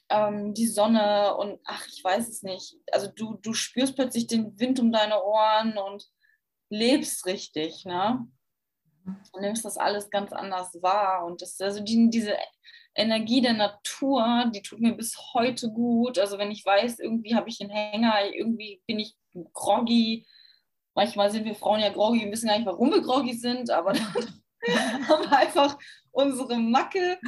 [0.10, 2.76] ähm, die Sonne und ach, ich weiß es nicht.
[2.92, 6.06] Also du, du spürst plötzlich den Wind um deine Ohren und
[6.70, 8.28] lebst richtig, ne?
[9.34, 11.26] Du nimmst das alles ganz anders wahr.
[11.26, 12.36] Und das, also die, diese
[12.96, 16.18] Energie der Natur, die tut mir bis heute gut.
[16.18, 19.16] Also wenn ich weiß, irgendwie habe ich einen Hänger, irgendwie bin ich
[19.54, 20.26] groggy.
[20.96, 23.94] Manchmal sind wir Frauen ja groggy, wir wissen gar nicht, warum wir groggy sind, aber
[23.94, 24.14] dann
[25.08, 25.78] haben wir einfach
[26.12, 27.20] unsere Macke.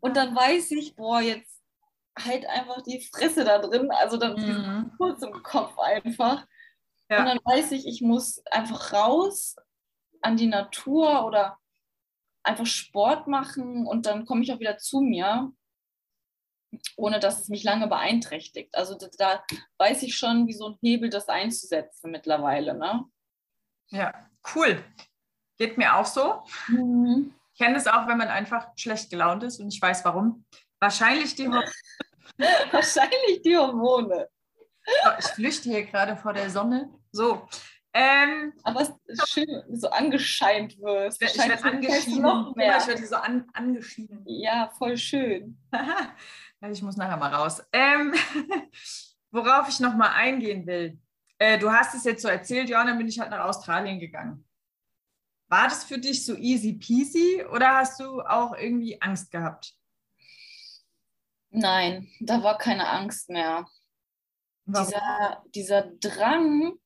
[0.00, 1.61] Und dann weiß ich, boah, jetzt
[2.18, 4.92] halt einfach die Fresse da drin, also dann mhm.
[4.96, 6.46] kurz im Kopf einfach.
[7.08, 7.20] Ja.
[7.20, 9.56] Und dann weiß ich, ich muss einfach raus
[10.20, 11.58] an die Natur oder
[12.42, 15.52] einfach Sport machen und dann komme ich auch wieder zu mir,
[16.96, 18.74] ohne dass es mich lange beeinträchtigt.
[18.74, 19.44] Also da, da
[19.78, 22.74] weiß ich schon, wie so ein Hebel das einzusetzen mittlerweile.
[22.74, 23.04] Ne?
[23.88, 24.12] Ja,
[24.54, 24.82] cool.
[25.58, 26.42] Geht mir auch so.
[26.68, 27.34] Mhm.
[27.52, 30.44] Ich kenne es auch, wenn man einfach schlecht gelaunt ist und ich weiß warum.
[30.82, 31.70] Wahrscheinlich die Hormone.
[32.72, 34.28] Wahrscheinlich die Hormone.
[35.20, 36.90] Ich flüchte hier gerade vor der Sonne.
[37.12, 37.46] So.
[37.94, 41.22] Ähm, Aber es ist schön, so angescheint wirst.
[41.22, 42.22] Ich werde angeschieden.
[42.22, 42.78] Noch mehr.
[42.78, 44.24] Ich werde so an, angeschieden.
[44.26, 45.56] Ja, voll schön.
[46.72, 47.62] ich muss nachher mal raus.
[47.72, 48.12] Ähm,
[49.30, 50.98] worauf ich noch mal eingehen will.
[51.38, 54.44] Äh, du hast es jetzt so erzählt, ja, dann bin ich halt nach Australien gegangen.
[55.48, 59.76] War das für dich so easy peasy oder hast du auch irgendwie Angst gehabt?
[61.52, 63.66] Nein, da war keine Angst mehr.
[64.64, 66.78] Dieser, dieser Drang,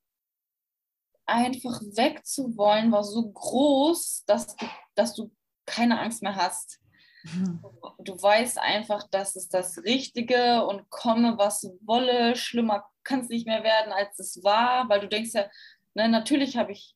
[1.26, 5.32] einfach wegzuwollen, war so groß, dass du, dass du
[5.66, 6.80] keine Angst mehr hast.
[7.24, 7.64] Mhm.
[7.98, 12.36] Du weißt einfach, das ist das Richtige und komme, was wolle.
[12.36, 15.48] Schlimmer kann es nicht mehr werden, als es war, weil du denkst ja,
[15.94, 16.94] ne, natürlich habe ich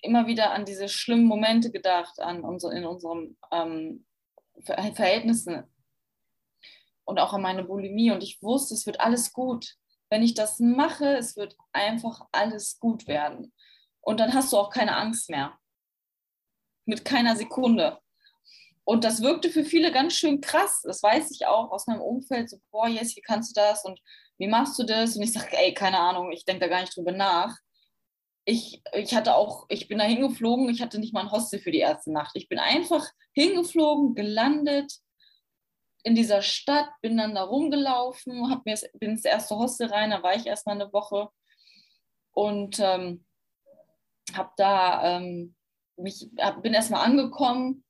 [0.00, 4.06] immer wieder an diese schlimmen Momente gedacht, an unsere, in unseren ähm,
[4.62, 5.64] Verhältnissen
[7.08, 8.10] und auch an meine Bulimie.
[8.10, 9.76] Und ich wusste, es wird alles gut.
[10.10, 13.54] Wenn ich das mache, es wird einfach alles gut werden.
[14.02, 15.58] Und dann hast du auch keine Angst mehr.
[16.84, 17.98] Mit keiner Sekunde.
[18.84, 20.82] Und das wirkte für viele ganz schön krass.
[20.84, 22.50] Das weiß ich auch aus meinem Umfeld.
[22.50, 23.86] So, boah, yes, wie kannst du das?
[23.86, 23.98] Und
[24.36, 25.16] wie machst du das?
[25.16, 27.56] Und ich sage, ey, keine Ahnung, ich denke da gar nicht drüber nach.
[28.44, 31.70] Ich, ich hatte auch, ich bin da hingeflogen, ich hatte nicht mal ein Hostel für
[31.70, 32.32] die erste Nacht.
[32.34, 34.92] Ich bin einfach hingeflogen, gelandet,
[36.02, 40.22] in dieser Stadt, bin dann da rumgelaufen, hab mir, bin ins erste Hostel rein, da
[40.22, 41.28] war ich erstmal eine Woche
[42.32, 43.24] und ähm,
[44.34, 45.54] habe da ähm,
[45.96, 47.84] mich, hab, bin erstmal angekommen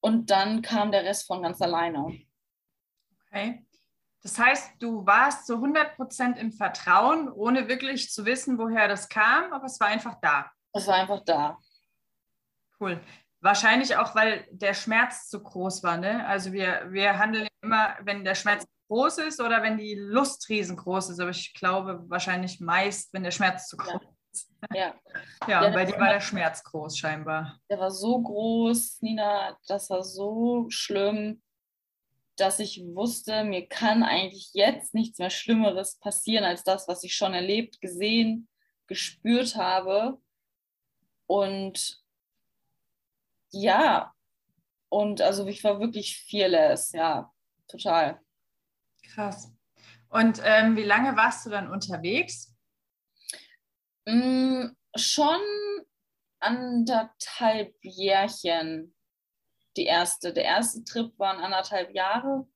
[0.00, 2.20] und dann kam der Rest von ganz alleine.
[3.26, 3.66] Okay.
[4.22, 9.52] Das heißt, du warst zu 100% im Vertrauen, ohne wirklich zu wissen, woher das kam,
[9.52, 10.50] aber es war einfach da.
[10.72, 11.58] Es war einfach da.
[12.78, 13.00] Cool.
[13.40, 15.96] Wahrscheinlich auch, weil der Schmerz zu groß war.
[15.96, 16.26] Ne?
[16.26, 21.10] Also wir, wir handeln immer, wenn der Schmerz groß ist oder wenn die Lust riesengroß
[21.10, 21.20] ist.
[21.20, 24.50] Aber ich glaube wahrscheinlich meist, wenn der Schmerz zu groß ist.
[24.74, 24.94] Ja,
[25.48, 27.58] ja, ja bei dir war der Schmerz groß scheinbar.
[27.68, 31.42] Der war so groß, Nina, das war so schlimm,
[32.36, 37.16] dass ich wusste, mir kann eigentlich jetzt nichts mehr Schlimmeres passieren als das, was ich
[37.16, 38.48] schon erlebt, gesehen,
[38.86, 40.18] gespürt habe.
[41.26, 42.00] Und
[43.50, 44.14] ja,
[44.88, 47.32] und also ich war wirklich fearless, ja,
[47.68, 48.20] total.
[49.14, 49.52] Krass.
[50.08, 52.52] Und ähm, wie lange warst du dann unterwegs?
[54.06, 55.40] Mm, schon
[56.40, 58.94] anderthalb Jährchen.
[59.76, 60.32] Die erste.
[60.32, 62.48] Der erste Trip waren anderthalb Jahre.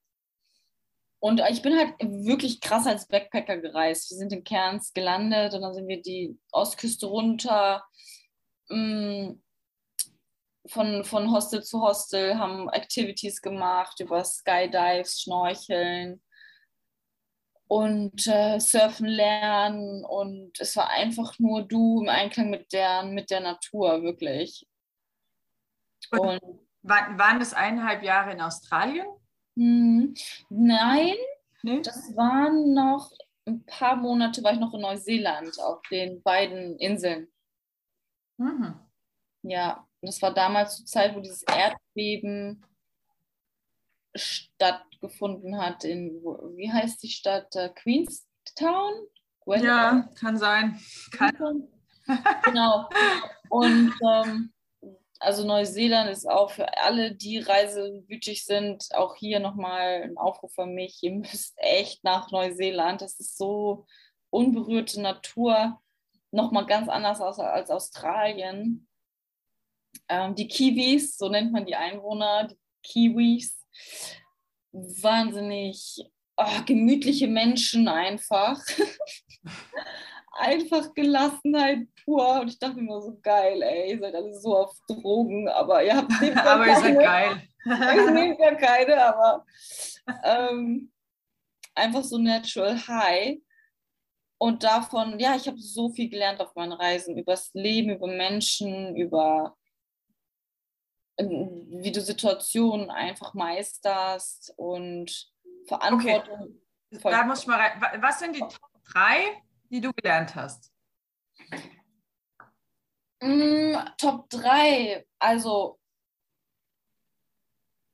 [1.21, 4.11] Und ich bin halt wirklich krass als Backpacker gereist.
[4.11, 7.85] Wir sind in Cairns gelandet und dann sind wir die Ostküste runter.
[8.69, 9.35] Mm,
[10.67, 16.23] von, von Hostel zu Hostel, haben Activities gemacht über Skydives, Schnorcheln
[17.69, 20.05] und äh, Surfen lernen.
[20.05, 24.67] Und es war einfach nur du im Einklang mit der, mit der Natur, wirklich.
[26.11, 29.07] Und, und waren das eineinhalb Jahre in Australien?
[29.57, 30.15] Hm,
[30.49, 31.15] nein,
[31.63, 31.81] nee?
[31.83, 33.11] das waren noch
[33.47, 37.29] ein paar Monate, war ich noch in Neuseeland auf den beiden Inseln.
[38.39, 38.75] Mhm.
[39.43, 42.63] Ja, und das war damals zur Zeit, wo dieses Erdbeben
[44.15, 46.23] stattgefunden hat in,
[46.57, 47.57] wie heißt die Stadt?
[47.57, 48.93] Uh, Queenstown?
[49.47, 50.79] Well, ja, kann sein.
[51.11, 51.69] Kann.
[52.45, 52.91] genau.
[53.49, 54.53] Und ähm,
[55.21, 60.75] also Neuseeland ist auch für alle, die reisewütig sind, auch hier nochmal ein Aufruf an
[60.75, 60.99] mich.
[61.01, 63.01] Ihr müsst echt nach Neuseeland.
[63.01, 63.87] Das ist so
[64.29, 65.81] unberührte Natur,
[66.31, 68.87] nochmal ganz anders als, als Australien.
[70.09, 73.59] Ähm, die Kiwis, so nennt man die Einwohner, die Kiwis,
[74.73, 76.05] wahnsinnig
[76.37, 78.61] oh, gemütliche Menschen einfach.
[80.33, 82.41] einfach Gelassenheit pur.
[82.41, 85.97] Und ich dachte mir so, geil, ey, ihr seid alle so auf Drogen, aber ihr
[85.97, 86.13] habt
[86.45, 87.43] Aber ihr seid geil.
[87.65, 89.45] ich nehme ja keine, aber
[90.25, 90.93] ähm,
[91.75, 93.39] einfach so natural high.
[94.39, 98.09] Und davon, ja, ich habe so viel gelernt auf meinen Reisen, über das Leben, über
[98.09, 99.57] Menschen, über
[101.19, 105.31] wie du Situationen einfach meisterst und
[105.67, 106.61] Verantwortung.
[106.93, 107.11] Okay.
[107.11, 108.03] Da muss ich mal rein.
[108.03, 110.73] Was sind die Top 3, die du gelernt hast?
[113.21, 115.79] Mm, Top 3, also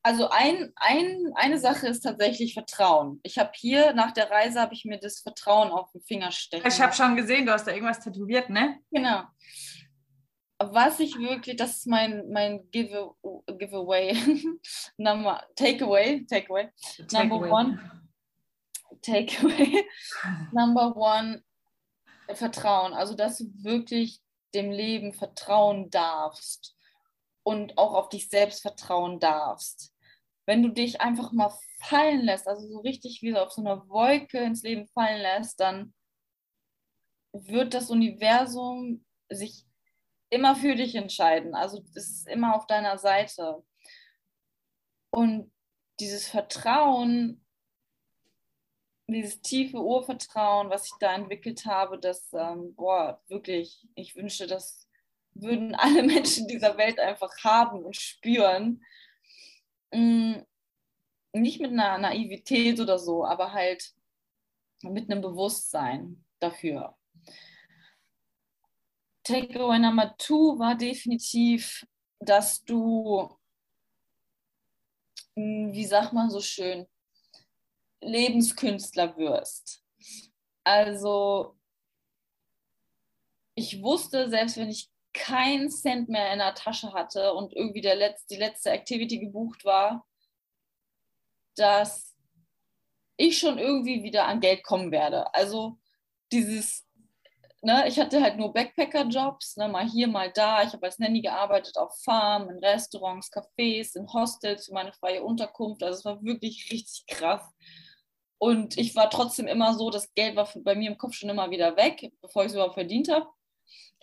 [0.03, 3.21] also ein, ein, eine Sache ist tatsächlich Vertrauen.
[3.23, 6.67] Ich habe hier nach der Reise habe ich mir das Vertrauen auf den Finger stechen.
[6.67, 8.79] Ich habe schon gesehen, du hast da irgendwas tätowiert, ne?
[8.91, 9.25] Genau
[10.61, 13.15] was ich wirklich, das ist mein, mein Give,
[13.47, 14.15] Giveaway,
[14.99, 16.69] number, Takeaway, Takeaway,
[17.09, 17.51] take number away.
[17.51, 18.03] one,
[19.01, 19.85] Takeaway,
[20.53, 21.43] number one,
[22.35, 22.93] Vertrauen.
[22.93, 24.21] Also, dass du wirklich
[24.55, 26.77] dem Leben vertrauen darfst
[27.43, 29.95] und auch auf dich selbst vertrauen darfst.
[30.47, 33.89] Wenn du dich einfach mal fallen lässt, also so richtig wie so auf so einer
[33.89, 35.95] Wolke ins Leben fallen lässt, dann
[37.33, 39.65] wird das Universum sich
[40.31, 41.55] immer für dich entscheiden.
[41.55, 43.63] Also es ist immer auf deiner Seite.
[45.11, 45.53] Und
[45.99, 47.45] dieses Vertrauen,
[49.09, 54.89] dieses tiefe Urvertrauen, was ich da entwickelt habe, das, ähm, boah, wirklich, ich wünsche, das
[55.33, 58.85] würden alle Menschen dieser Welt einfach haben und spüren.
[59.93, 60.37] Mm,
[61.33, 63.95] nicht mit einer Naivität oder so, aber halt
[64.83, 66.97] mit einem Bewusstsein dafür.
[69.31, 71.87] Takeaway Nummer two war definitiv,
[72.19, 73.29] dass du,
[75.37, 76.87] hm, wie sagt man so schön,
[78.01, 79.85] Lebenskünstler wirst.
[80.65, 81.57] Also
[83.55, 87.97] ich wusste, selbst wenn ich keinen Cent mehr in der Tasche hatte und irgendwie der
[87.97, 90.07] Letz-, die letzte Activity gebucht war,
[91.55, 92.17] dass
[93.17, 95.33] ich schon irgendwie wieder an Geld kommen werde.
[95.35, 95.79] Also
[96.33, 96.90] dieses
[97.63, 100.63] ne, ich hatte halt nur Backpacker-Jobs, ne, mal hier, mal da.
[100.63, 105.23] Ich habe als Nanny gearbeitet auf Farmen, in Restaurants, Cafés, in Hostels für meine freie
[105.23, 105.83] Unterkunft.
[105.83, 107.43] Also es war wirklich richtig krass.
[108.39, 111.51] Und ich war trotzdem immer so, das Geld war bei mir im Kopf schon immer
[111.51, 113.27] wieder weg, bevor ich es überhaupt verdient habe.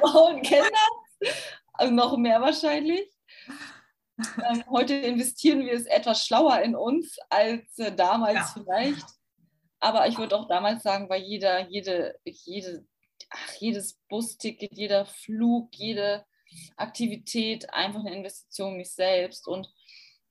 [0.00, 0.70] Frauen kennen
[1.20, 1.34] das.
[1.72, 3.10] Also noch mehr wahrscheinlich.
[4.18, 8.62] Ähm, heute investieren wir es etwas schlauer in uns als äh, damals ja.
[8.62, 9.06] vielleicht.
[9.80, 12.86] Aber ich würde auch damals sagen, weil jeder, jede, jede,
[13.30, 16.24] ach, jedes Busticket, jeder Flug, jede
[16.76, 19.48] Aktivität einfach eine Investition in mich selbst.
[19.48, 19.72] Und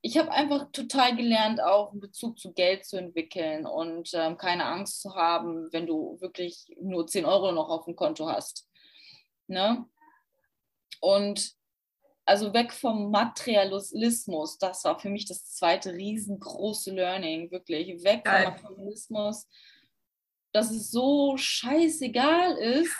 [0.02, 4.64] ich habe einfach total gelernt, auch einen Bezug zu Geld zu entwickeln und ähm, keine
[4.66, 8.66] Angst zu haben, wenn du wirklich nur 10 Euro noch auf dem Konto hast.
[9.46, 9.84] Ne?
[11.00, 11.54] Und
[12.24, 18.02] also weg vom Materialismus, das war für mich das zweite riesengroße Learning, wirklich.
[18.04, 18.56] Weg Geil.
[18.60, 19.48] vom Materialismus,
[20.52, 22.94] dass es so scheißegal ist.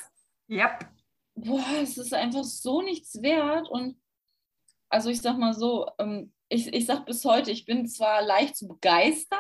[0.49, 0.89] Yep.
[1.37, 3.69] boah, es ist einfach so nichts wert.
[3.69, 4.01] Und
[4.89, 8.57] also ich sag mal so, ähm, ich, ich sag bis heute, ich bin zwar leicht
[8.57, 9.39] zu begeistern,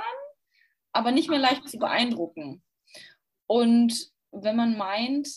[0.92, 2.62] aber nicht mehr leicht zu beeindrucken.
[3.46, 5.28] Und wenn man meint,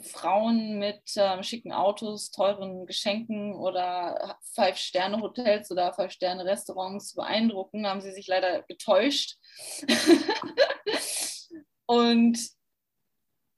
[0.00, 8.26] Frauen mit äh, schicken Autos, teuren Geschenken oder Fünf-Sterne-Hotels oder Fünf-Sterne-Restaurants beeindrucken, haben sie sich
[8.26, 9.36] leider getäuscht.
[11.86, 12.38] und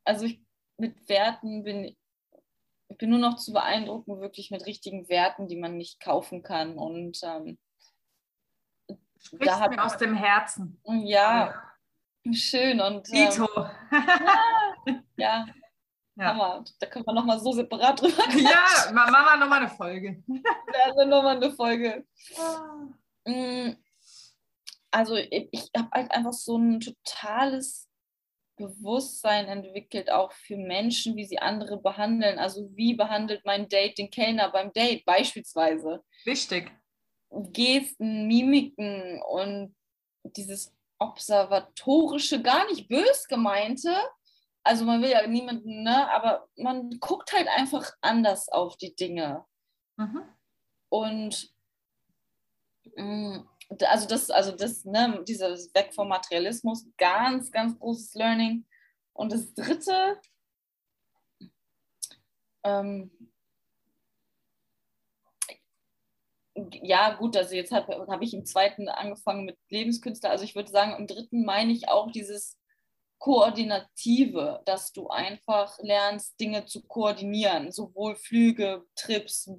[0.05, 0.41] also ich,
[0.77, 1.97] mit Werten bin ich
[2.97, 6.79] bin nur noch zu beeindrucken, wirklich mit richtigen Werten, die man nicht kaufen kann.
[6.79, 7.59] Und ähm,
[9.33, 10.81] da habe aus dem Herzen.
[11.05, 11.63] Ja,
[12.33, 12.81] schön.
[12.81, 13.09] Und.
[13.13, 13.15] Ähm,
[15.17, 15.47] ja, ja.
[16.19, 16.65] Hammer.
[16.79, 18.39] Da können wir nochmal so separat drüber reden.
[18.49, 20.23] Ja, machen wir nochmal eine Folge.
[20.29, 22.05] Ja, nochmal eine Folge.
[22.37, 23.75] Ah.
[24.91, 27.89] Also ich, ich habe halt einfach so ein totales
[28.57, 32.39] Bewusstsein entwickelt, auch für Menschen, wie sie andere behandeln.
[32.39, 36.03] Also wie behandelt mein Date den Kellner beim Date beispielsweise?
[36.25, 36.71] Wichtig.
[37.31, 39.77] Gesten, Mimiken und
[40.25, 43.95] dieses observatorische, gar nicht bös gemeinte,
[44.69, 49.47] also man will ja niemanden, ne, aber man guckt halt einfach anders auf die Dinge.
[49.97, 50.23] Mhm.
[50.91, 51.55] Und
[52.97, 53.49] mh, mm,
[53.87, 58.67] also das, also das, ne, dieses Weg vom Materialismus, ganz, ganz großes Learning.
[59.15, 60.21] Und das dritte,
[62.65, 63.11] ähm,
[66.83, 70.31] ja, gut, also jetzt habe hab ich im zweiten angefangen mit Lebenskünstler.
[70.31, 72.58] Also ich würde sagen, im dritten meine ich auch dieses
[73.19, 79.51] Koordinative, dass du einfach lernst, Dinge zu koordinieren, sowohl Flüge, Trips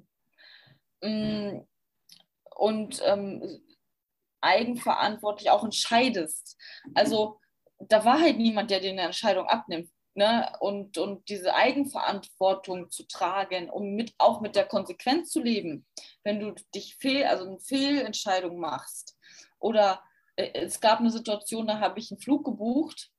[1.02, 1.58] mm,
[2.56, 3.62] und ähm,
[4.40, 6.56] eigenverantwortlich auch entscheidest.
[6.94, 7.38] Also
[7.78, 9.90] da war halt niemand, der dir eine Entscheidung abnimmt.
[10.14, 10.50] Ne?
[10.60, 15.86] Und, und diese Eigenverantwortung zu tragen, um mit, auch mit der Konsequenz zu leben,
[16.24, 19.16] wenn du dich fehl, also eine Fehlentscheidung machst.
[19.60, 20.02] Oder
[20.36, 23.10] äh, es gab eine Situation, da habe ich einen Flug gebucht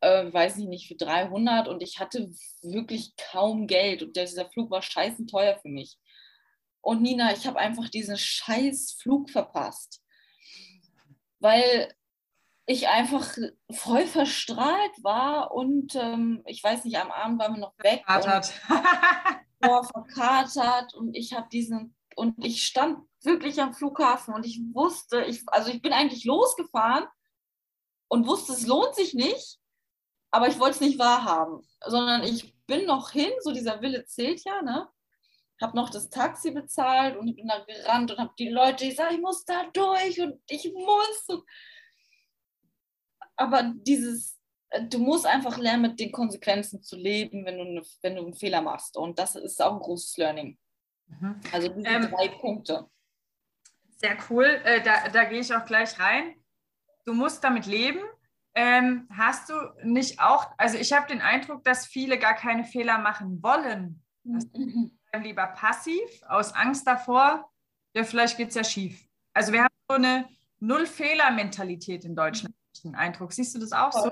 [0.00, 2.30] äh, weiß ich nicht, für 300 und ich hatte
[2.62, 5.98] wirklich kaum Geld und dieser Flug war scheißen teuer für mich.
[6.80, 10.02] Und Nina, ich habe einfach diesen scheiß Flug verpasst,
[11.40, 11.92] weil
[12.66, 13.36] ich einfach
[13.70, 18.02] voll verstrahlt war und ähm, ich weiß nicht, am Abend waren wir noch weg.
[18.06, 18.52] Verkatert.
[19.60, 25.24] Und, verkatert und ich habe diesen und ich stand wirklich am Flughafen und ich wusste,
[25.24, 27.06] ich, also ich bin eigentlich losgefahren
[28.08, 29.57] und wusste, es lohnt sich nicht,
[30.30, 34.44] aber ich wollte es nicht wahrhaben, sondern ich bin noch hin, so dieser Wille zählt
[34.44, 34.88] ja, ne?
[35.60, 39.20] Habe noch das Taxi bezahlt und bin da gerannt und habe die Leute gesagt, ich
[39.20, 41.42] muss da durch und ich muss.
[43.34, 44.38] Aber dieses,
[44.70, 48.22] äh, du musst einfach lernen, mit den Konsequenzen zu leben, wenn du, eine, wenn du
[48.22, 48.96] einen Fehler machst.
[48.96, 50.58] Und das ist auch ein großes Learning.
[51.06, 51.40] Mhm.
[51.52, 52.88] Also diese ähm, drei Punkte.
[53.96, 54.60] Sehr cool.
[54.64, 56.36] Äh, da, da gehe ich auch gleich rein.
[57.04, 58.00] Du musst damit leben
[58.58, 59.54] ähm, hast du
[59.84, 64.02] nicht auch, also ich habe den Eindruck, dass viele gar keine Fehler machen wollen.
[64.24, 64.90] Mhm.
[65.22, 67.48] Lieber passiv, aus Angst davor,
[67.94, 69.08] ja, vielleicht geht es ja schief.
[69.32, 70.28] Also wir haben so eine
[70.58, 72.52] Null-Fehler-Mentalität in Deutschland,
[72.82, 73.32] den Eindruck.
[73.32, 74.10] Siehst du das auch so?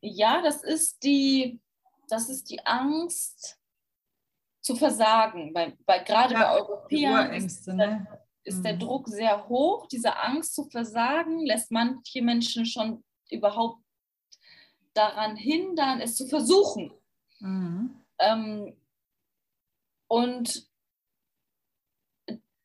[0.00, 1.60] Ja, das ist die,
[2.08, 3.58] das ist die Angst
[4.62, 5.52] zu versagen.
[5.52, 8.06] Bei, bei, gerade ja, bei Europäern ist, ne?
[8.42, 8.80] ist der mhm.
[8.80, 9.86] Druck sehr hoch.
[9.86, 13.82] Diese Angst zu versagen lässt manche Menschen schon überhaupt
[14.94, 16.92] daran hindern, es zu versuchen.
[17.40, 18.04] Mhm.
[18.18, 18.76] Ähm,
[20.08, 20.68] und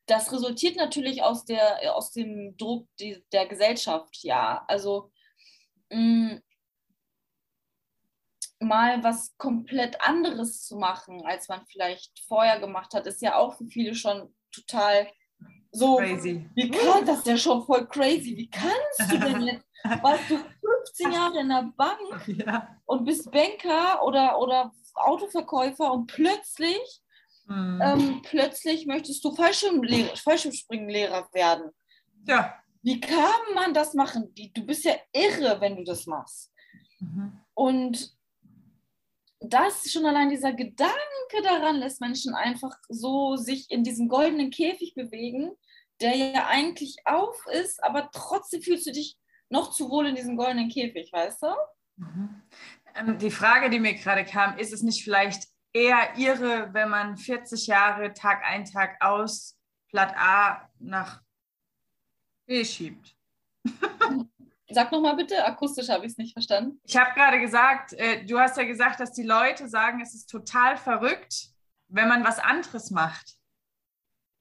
[0.05, 4.66] das resultiert natürlich aus, der, aus dem Druck die, der Gesellschaft, ja.
[4.68, 5.11] Also
[5.89, 6.43] mh, mm,
[8.59, 13.57] mal was komplett anderes zu machen, als man vielleicht vorher gemacht hat, ist ja auch
[13.57, 15.07] für viele schon total
[15.72, 15.97] so.
[15.97, 16.49] Crazy.
[16.55, 18.38] Wie kann das ja schon voll crazy?
[18.38, 19.66] Wie kannst du denn jetzt
[20.01, 20.39] warst du
[20.86, 22.80] 15 Jahre in der Bank ja.
[22.86, 27.02] und bist Banker oder, oder Autoverkäufer und plötzlich,
[27.46, 27.80] mhm.
[27.82, 31.72] ähm, plötzlich möchtest du Fallschirmlehrer, Fallschirmspringenlehrer werden.
[32.28, 32.56] Ja.
[32.82, 34.34] Wie kann man das machen?
[34.54, 36.52] Du bist ja irre, wenn du das machst.
[37.00, 37.40] Mhm.
[37.54, 38.14] Und
[39.40, 40.94] das schon allein dieser Gedanke
[41.44, 45.52] daran lässt Menschen einfach so sich in diesen goldenen Käfig bewegen,
[46.02, 49.18] der ja eigentlich auf ist, aber trotzdem fühlst du dich
[49.54, 51.47] noch zu wohl in diesem goldenen Käfig, weißt du?
[51.97, 52.41] Mhm.
[52.95, 57.18] Ähm, die Frage, die mir gerade kam, ist es nicht vielleicht eher irre, wenn man
[57.18, 59.58] 40 Jahre Tag ein, Tag aus
[59.91, 61.22] Blatt A nach
[62.47, 63.16] B schiebt?
[64.70, 66.80] Sag nochmal bitte, akustisch habe ich es nicht verstanden.
[66.84, 70.32] Ich habe gerade gesagt, äh, du hast ja gesagt, dass die Leute sagen, es ist
[70.32, 71.49] total verrückt,
[71.89, 73.38] wenn man was anderes macht.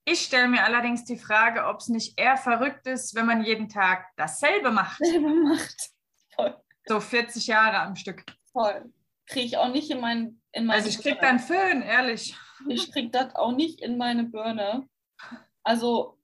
[0.04, 3.68] Ich stelle mir allerdings die Frage, ob es nicht eher verrückt ist, wenn man jeden
[3.68, 4.98] Tag dasselbe macht.
[4.98, 5.90] Selber macht.
[6.34, 6.56] Voll.
[6.86, 8.24] So 40 Jahre am Stück.
[8.52, 8.92] Voll.
[9.26, 12.36] Kriege ich auch nicht in mein, in meine Also ich krieg dann Föhn, ehrlich.
[12.68, 14.88] Ich krieg das auch nicht in meine Birne.
[15.62, 16.18] Also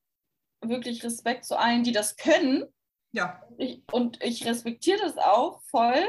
[0.60, 2.64] wirklich Respekt zu allen, die das können.
[3.12, 3.40] Ja.
[3.58, 6.04] Ich, und ich respektiere das auch voll.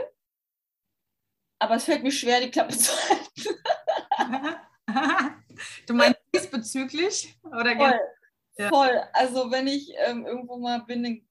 [1.59, 3.35] Aber es fällt mir schwer, die Klappe zu halten.
[5.87, 7.37] du meinst diesbezüglich?
[7.43, 7.99] Oder voll.
[8.57, 8.69] Ja.
[8.69, 9.03] voll.
[9.13, 11.27] Also wenn ich ähm, irgendwo mal bin,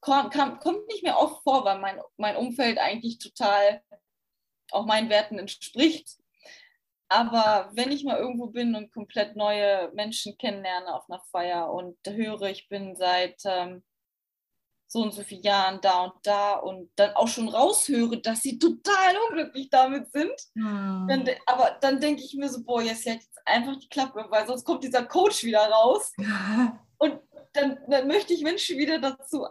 [0.00, 3.82] kommt, kommt nicht mehr oft vor, weil mein, mein Umfeld eigentlich total
[4.70, 6.18] auch meinen Werten entspricht.
[7.08, 11.98] Aber wenn ich mal irgendwo bin und komplett neue Menschen kennenlerne auf einer Feier und
[12.08, 13.84] höre, ich bin seit ähm,
[14.92, 18.58] so und so vielen Jahren da und da und dann auch schon raushöre, dass sie
[18.58, 21.06] total unglücklich damit sind, hm.
[21.08, 24.46] dann, aber dann denke ich mir so, boah, jetzt hält jetzt einfach die Klappe, weil
[24.46, 26.12] sonst kommt dieser Coach wieder raus.
[26.98, 27.18] und
[27.54, 29.46] dann, dann möchte ich Menschen wieder dazu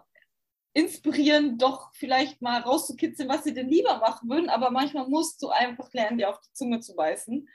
[0.74, 4.50] inspirieren, doch vielleicht mal rauszukitzeln, was sie denn lieber machen würden.
[4.50, 7.50] Aber manchmal musst du einfach lernen, dir auf die Zunge zu beißen.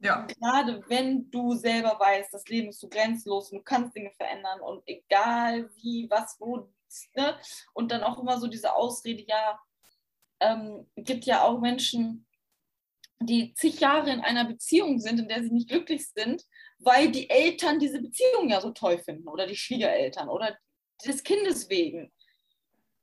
[0.00, 0.26] Ja.
[0.26, 4.60] Gerade wenn du selber weißt, das Leben ist so grenzlos und du kannst Dinge verändern
[4.60, 6.68] und egal wie, was, wo,
[7.14, 7.38] ne?
[7.74, 9.60] und dann auch immer so diese Ausrede, ja,
[10.40, 12.26] ähm, gibt ja auch Menschen,
[13.20, 16.44] die zig Jahre in einer Beziehung sind, in der sie nicht glücklich sind,
[16.78, 20.56] weil die Eltern diese Beziehung ja so toll finden oder die Schwiegereltern oder
[21.04, 22.12] des Kindes wegen.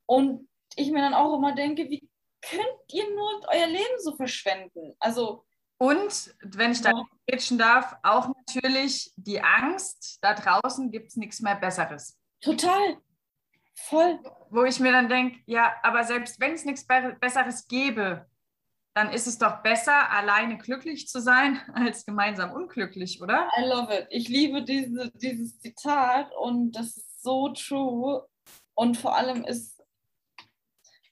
[0.05, 2.07] Und ich mir dann auch immer denke, wie
[2.41, 4.95] könnt ihr nur euer Leben so verschwenden?
[4.99, 5.45] Also.
[5.77, 7.57] Und, wenn ich da ja.
[7.57, 12.17] darf, auch natürlich die Angst, da draußen gibt es nichts mehr Besseres.
[12.39, 12.97] Total.
[13.75, 14.19] Voll.
[14.49, 18.25] Wo ich mir dann denke, ja, aber selbst wenn es nichts Besseres gäbe,
[18.93, 23.49] dann ist es doch besser, alleine glücklich zu sein, als gemeinsam unglücklich, oder?
[23.57, 24.07] I love it.
[24.09, 28.27] Ich liebe diese, dieses Zitat und das ist so true.
[28.73, 29.75] Und vor allem ist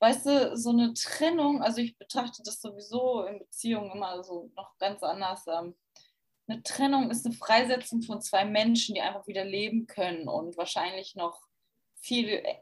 [0.03, 4.78] weißt du, so eine Trennung, also ich betrachte das sowieso in Beziehungen immer so noch
[4.78, 5.47] ganz anders.
[5.47, 5.76] Ähm,
[6.45, 11.16] eine Trennung ist eine Freisetzung von zwei Menschen, die einfach wieder leben können und wahrscheinlich
[11.16, 11.39] noch
[12.04, 12.56] viel äh,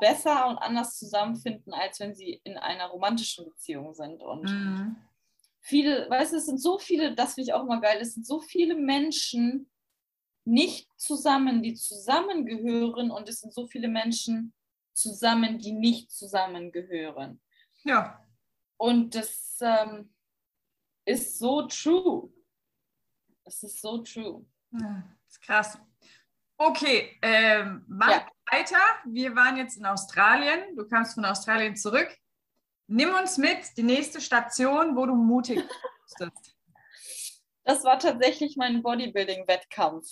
[0.00, 4.20] besser und anders zusammenfinden, als wenn sie in einer romantischen Beziehung sind.
[4.20, 4.96] Und mhm.
[5.60, 8.26] viele, weißt du, es sind so viele, das finde ich auch immer geil, es sind
[8.26, 9.70] so viele Menschen
[10.44, 14.52] nicht zusammen, die zusammengehören und es sind so viele Menschen,
[14.92, 17.40] zusammen, die nicht zusammengehören.
[17.84, 18.26] Ja.
[18.76, 20.12] Und das ähm,
[21.04, 22.32] ist so true.
[23.44, 24.44] Es ist so true.
[24.72, 25.78] Ja, ist krass.
[26.62, 28.26] Okay, ähm, mach ja.
[28.50, 28.76] weiter.
[29.06, 30.76] Wir waren jetzt in Australien.
[30.76, 32.14] Du kamst von Australien zurück.
[32.86, 35.58] Nimm uns mit, die nächste Station, wo du mutig
[36.18, 36.54] bist.
[37.64, 40.06] Das war tatsächlich mein Bodybuilding-Wettkampf.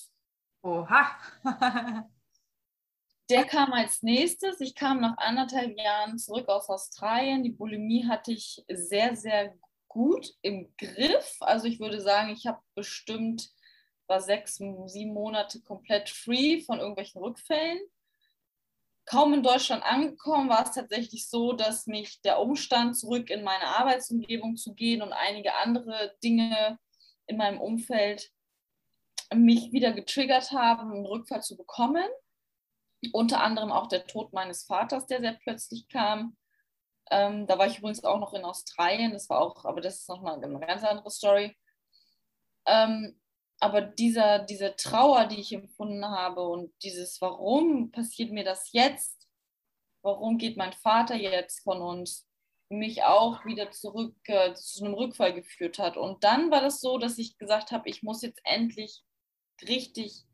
[0.62, 1.10] Oha.
[3.28, 4.62] Der kam als nächstes.
[4.62, 7.42] Ich kam nach anderthalb Jahren zurück aus Australien.
[7.42, 9.54] Die Bulimie hatte ich sehr, sehr
[9.86, 11.36] gut im Griff.
[11.40, 13.50] Also ich würde sagen, ich habe bestimmt
[14.08, 17.78] war sechs, sieben Monate komplett free von irgendwelchen Rückfällen.
[19.04, 23.66] Kaum in Deutschland angekommen, war es tatsächlich so, dass mich der Umstand, zurück in meine
[23.66, 26.78] Arbeitsumgebung zu gehen und einige andere Dinge
[27.26, 28.30] in meinem Umfeld
[29.34, 32.06] mich wieder getriggert haben, einen Rückfall zu bekommen.
[33.12, 36.36] Unter anderem auch der Tod meines Vaters, der sehr plötzlich kam.
[37.10, 39.12] Ähm, da war ich übrigens auch noch in Australien.
[39.12, 41.56] Das war auch, aber das ist nochmal eine ganz andere Story.
[42.66, 43.18] Ähm,
[43.60, 49.28] aber dieser, diese Trauer, die ich empfunden habe und dieses, warum passiert mir das jetzt?
[50.02, 52.28] Warum geht mein Vater jetzt von uns?
[52.70, 55.96] mich auch wieder zurück äh, zu einem Rückfall geführt hat.
[55.96, 59.02] Und dann war das so, dass ich gesagt habe, ich muss jetzt endlich
[59.66, 60.24] richtig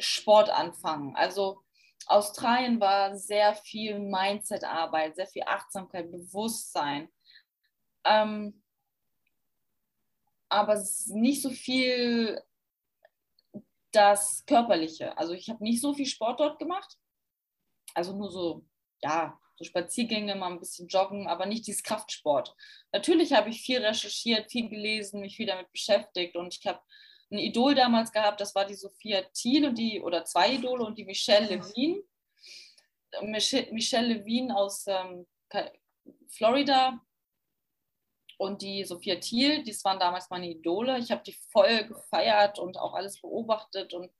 [0.00, 1.14] Sport anfangen.
[1.14, 1.62] Also
[2.06, 7.08] Australien war sehr viel Mindset-Arbeit, sehr viel Achtsamkeit, Bewusstsein.
[8.04, 8.61] Ähm,
[10.52, 10.74] aber
[11.08, 12.42] nicht so viel
[13.90, 15.16] das Körperliche.
[15.16, 16.98] Also ich habe nicht so viel Sport dort gemacht.
[17.94, 18.64] Also nur so,
[19.02, 22.54] ja, so Spaziergänge, mal ein bisschen joggen, aber nicht dieses Kraftsport.
[22.92, 26.80] Natürlich habe ich viel recherchiert, viel gelesen, mich viel damit beschäftigt und ich habe
[27.30, 30.98] ein Idol damals gehabt, das war die Sophia Thiel und die, oder zwei Idole und
[30.98, 32.02] die Michelle Levine.
[33.22, 35.26] Michelle Levine aus ähm,
[36.28, 37.00] Florida
[38.42, 40.98] und die Sophia Thiel, das waren damals meine Idole.
[40.98, 44.10] Ich habe die voll gefeiert und auch alles beobachtet und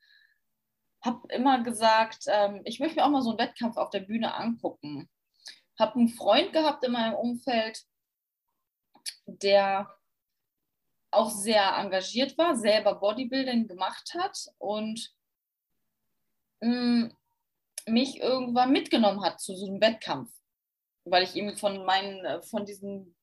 [1.03, 4.33] habe immer gesagt, ähm, ich möchte mir auch mal so einen Wettkampf auf der Bühne
[4.33, 5.09] angucken.
[5.77, 7.83] habe einen Freund gehabt in meinem Umfeld,
[9.25, 9.93] der
[11.11, 15.13] auch sehr engagiert war, selber Bodybuilding gemacht hat und
[16.61, 17.17] mh, mm,
[17.87, 20.31] mich irgendwann mitgenommen hat zu so einem Wettkampf,
[21.03, 23.17] weil ich ihm von meinen, äh, von diesen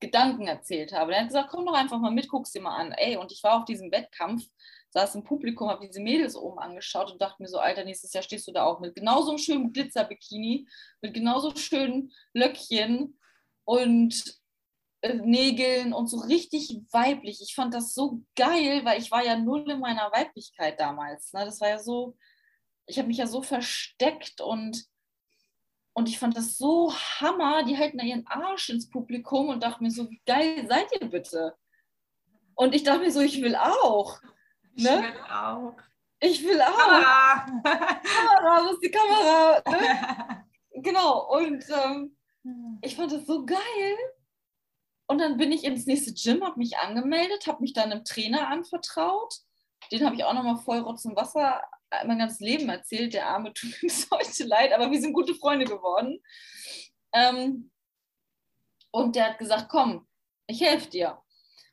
[0.00, 1.12] Gedanken erzählt habe.
[1.12, 2.92] Er hat gesagt, komm doch einfach mal mit, guck's dir mal an.
[2.92, 4.44] Ey, und ich war auf diesem Wettkampf,
[4.90, 8.22] saß im Publikum, habe diese Mädels oben angeschaut und dachte mir so, Alter, nächstes Jahr
[8.22, 10.66] stehst du da auch mit genauso einem schönen Glitzerbikini,
[11.00, 13.18] mit genauso schönen Löckchen
[13.64, 14.38] und
[15.02, 17.40] äh, Nägeln und so richtig weiblich.
[17.42, 21.32] Ich fand das so geil, weil ich war ja null in meiner Weiblichkeit damals.
[21.32, 21.44] Ne?
[21.44, 22.16] Das war ja so,
[22.86, 24.84] ich habe mich ja so versteckt und
[25.98, 27.64] und ich fand das so hammer.
[27.64, 31.08] Die halten da ihren Arsch ins Publikum und dachte mir so, wie geil seid ihr
[31.08, 31.56] bitte?
[32.54, 34.22] Und ich dachte mir so, ich will auch.
[34.74, 34.78] Ne?
[34.78, 35.76] Ich will auch.
[36.20, 36.76] Ich will auch.
[36.76, 37.46] Kamera.
[37.64, 39.62] Kamera, wo ist die Kamera?
[39.68, 40.46] Ne?
[40.84, 41.36] genau.
[41.36, 42.16] Und ähm,
[42.80, 43.96] ich fand das so geil.
[45.08, 48.46] Und dann bin ich ins nächste Gym, habe mich angemeldet, habe mich dann einem Trainer
[48.46, 49.34] anvertraut.
[49.90, 51.60] Den habe ich auch nochmal voll Rotz und Wasser
[52.06, 55.34] mein ganzes Leben erzählt, der Arme tut mir bis heute leid, aber wir sind gute
[55.34, 56.20] Freunde geworden.
[57.12, 57.70] Ähm,
[58.90, 60.06] und der hat gesagt, komm,
[60.46, 61.18] ich helfe dir.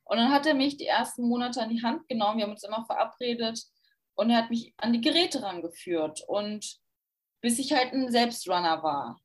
[0.04, 2.64] Und dann hat er mich die ersten Monate an die Hand genommen, wir haben uns
[2.64, 3.64] immer verabredet
[4.16, 6.78] und er hat mich an die Geräte rangeführt und
[7.42, 9.20] bis ich halt ein Selbstrunner war.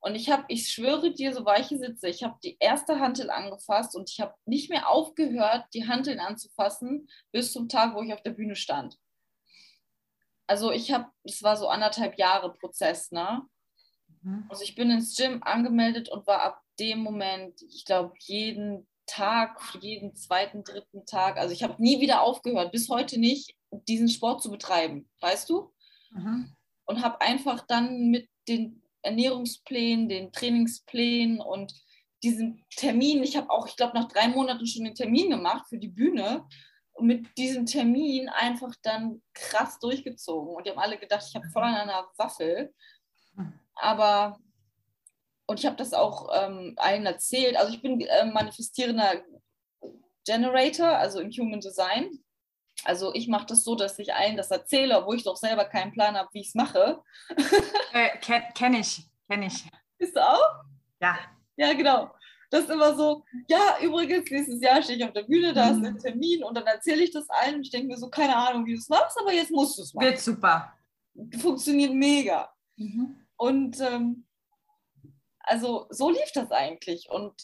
[0.00, 3.96] Und ich habe, ich schwöre dir, so weiche Sitze, ich habe die erste Hantel angefasst
[3.96, 8.22] und ich habe nicht mehr aufgehört, die Hanteln anzufassen, bis zum Tag, wo ich auf
[8.22, 8.98] der Bühne stand
[10.46, 13.42] also ich habe, es war so anderthalb Jahre Prozess, ne?
[14.22, 14.46] Mhm.
[14.48, 19.60] Also ich bin ins Gym angemeldet und war ab dem Moment, ich glaube, jeden Tag,
[19.80, 23.54] jeden zweiten, dritten Tag, also ich habe nie wieder aufgehört, bis heute nicht,
[23.88, 25.72] diesen Sport zu betreiben, weißt du?
[26.10, 26.54] Mhm.
[26.86, 31.74] Und habe einfach dann mit den Ernährungsplänen, den Trainingsplänen und
[32.22, 35.78] diesen Termin, ich habe auch, ich glaube, nach drei Monaten schon den Termin gemacht für
[35.78, 36.46] die Bühne
[36.98, 40.54] mit diesem Termin einfach dann krass durchgezogen.
[40.54, 42.74] Und die haben alle gedacht, ich habe voll an einer Waffel.
[43.74, 44.38] Aber,
[45.46, 47.56] und ich habe das auch ähm, allen erzählt.
[47.56, 49.22] Also ich bin äh, manifestierender
[50.24, 52.10] Generator, also im Human Design.
[52.84, 55.92] Also ich mache das so, dass ich allen das erzähle, obwohl ich doch selber keinen
[55.92, 57.02] Plan habe, wie ich es mache.
[57.92, 59.64] äh, Kenne kenn ich, kenne ich.
[59.98, 60.64] Bist du auch?
[61.00, 61.18] Ja.
[61.56, 62.10] Ja, genau
[62.50, 65.84] das ist immer so, ja, übrigens, nächstes Jahr stehe ich auf der Bühne, da ist
[65.84, 65.98] ein mhm.
[65.98, 68.72] Termin und dann erzähle ich das allen und ich denke mir so, keine Ahnung, wie
[68.72, 70.06] du es machst, aber jetzt musst du es machen.
[70.06, 70.72] Wird super.
[71.38, 72.52] Funktioniert mega.
[72.76, 73.26] Mhm.
[73.36, 74.26] Und ähm,
[75.40, 77.34] also so lief das eigentlich und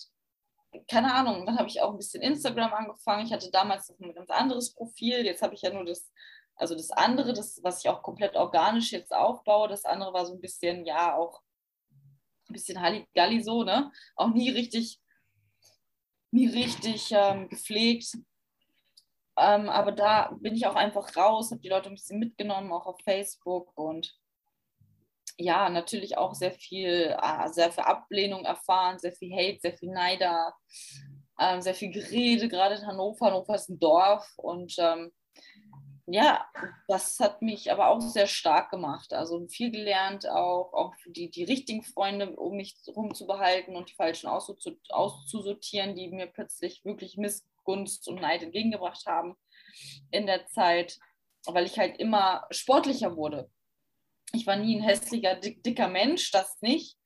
[0.88, 3.26] keine Ahnung, dann habe ich auch ein bisschen Instagram angefangen.
[3.26, 6.10] Ich hatte damals noch ein ganz anderes Profil, jetzt habe ich ja nur das,
[6.56, 10.34] also das andere, das, was ich auch komplett organisch jetzt aufbaue, das andere war so
[10.34, 11.42] ein bisschen, ja, auch
[12.52, 13.90] ein bisschen Halligalli so, ne?
[14.14, 15.00] Auch nie richtig,
[16.30, 18.16] nie richtig ähm, gepflegt.
[19.38, 22.86] Ähm, aber da bin ich auch einfach raus, habe die Leute ein bisschen mitgenommen, auch
[22.86, 24.14] auf Facebook und
[25.38, 29.90] ja, natürlich auch sehr viel, äh, sehr viel Ablehnung erfahren, sehr viel Hate, sehr viel
[29.90, 30.54] Neider,
[31.38, 33.26] äh, sehr viel Gerede, gerade in Hannover.
[33.26, 35.10] Hannover ist ein Dorf und ähm,
[36.12, 36.46] ja,
[36.88, 39.14] das hat mich aber auch sehr stark gemacht.
[39.14, 44.28] Also viel gelernt, auch, auch die, die richtigen Freunde, um mich rumzubehalten und die falschen
[44.28, 49.36] auszusortieren, die mir plötzlich wirklich Missgunst und Neid entgegengebracht haben
[50.10, 50.98] in der Zeit,
[51.46, 53.50] weil ich halt immer sportlicher wurde.
[54.34, 56.98] Ich war nie ein hässlicher, dick, dicker Mensch, das nicht.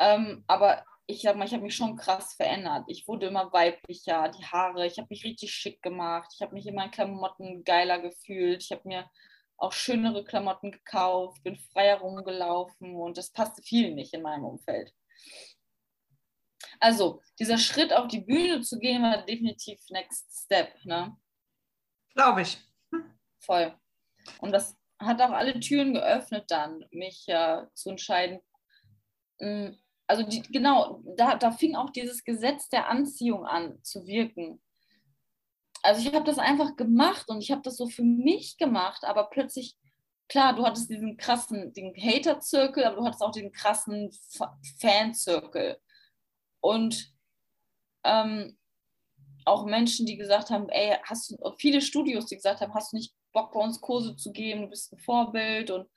[0.00, 2.84] Ähm, aber ich sag mal, ich habe mich schon krass verändert.
[2.88, 6.66] Ich wurde immer weiblicher, die Haare, ich habe mich richtig schick gemacht, ich habe mich
[6.66, 9.10] in meinen Klamotten geiler gefühlt, ich habe mir
[9.56, 14.92] auch schönere Klamotten gekauft, bin freier rumgelaufen und das passte viel nicht in meinem Umfeld.
[16.78, 21.16] Also, dieser Schritt auf die Bühne zu gehen, war definitiv Next Step, ne?
[22.14, 22.58] Glaube ich.
[23.40, 23.78] Voll.
[24.40, 28.40] Und das hat auch alle Türen geöffnet dann, mich äh, zu entscheiden,
[29.40, 29.78] mh, hm,
[30.10, 34.60] also die, genau, da, da fing auch dieses Gesetz der Anziehung an zu wirken.
[35.84, 39.30] Also ich habe das einfach gemacht und ich habe das so für mich gemacht, aber
[39.30, 39.76] plötzlich,
[40.28, 44.10] klar, du hattest diesen krassen, den Hater-Zirkel, aber du hattest auch den krassen
[44.80, 45.78] Fan-Zirkel.
[46.58, 47.14] Und
[48.02, 48.58] ähm,
[49.44, 52.96] auch Menschen, die gesagt haben, ey, hast du, viele Studios, die gesagt haben, hast du
[52.96, 55.88] nicht Bock bei uns Kurse zu geben, du bist ein Vorbild und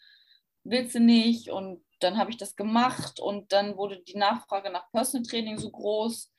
[0.63, 4.91] willst du nicht und dann habe ich das gemacht und dann wurde die Nachfrage nach
[4.91, 6.31] Personal Training so groß,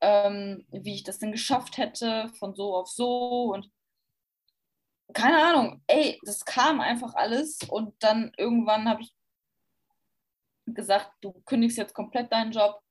[0.00, 3.70] ähm, wie ich das denn geschafft hätte, von so auf so und
[5.14, 9.14] keine Ahnung, ey, das kam einfach alles und dann irgendwann habe ich
[10.66, 12.82] gesagt, du kündigst jetzt komplett deinen Job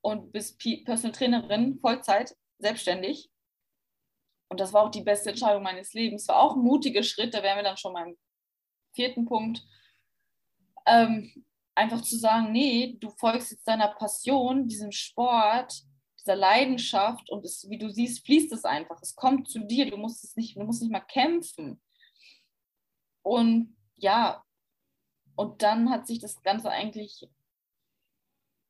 [0.00, 3.30] und bist Personal Trainerin, Vollzeit, selbstständig.
[4.48, 6.26] Und das war auch die beste Entscheidung meines Lebens.
[6.28, 8.16] War auch ein mutiger Schritt, da wären wir dann schon beim
[8.92, 9.62] vierten Punkt.
[10.86, 11.44] Ähm,
[11.74, 15.82] einfach zu sagen, nee, du folgst jetzt deiner Passion, diesem Sport,
[16.18, 19.00] dieser Leidenschaft und es, wie du siehst, fließt es einfach.
[19.02, 21.80] Es kommt zu dir, du musst es nicht, du musst nicht mal kämpfen.
[23.22, 24.44] Und ja,
[25.36, 27.26] und dann hat sich das Ganze eigentlich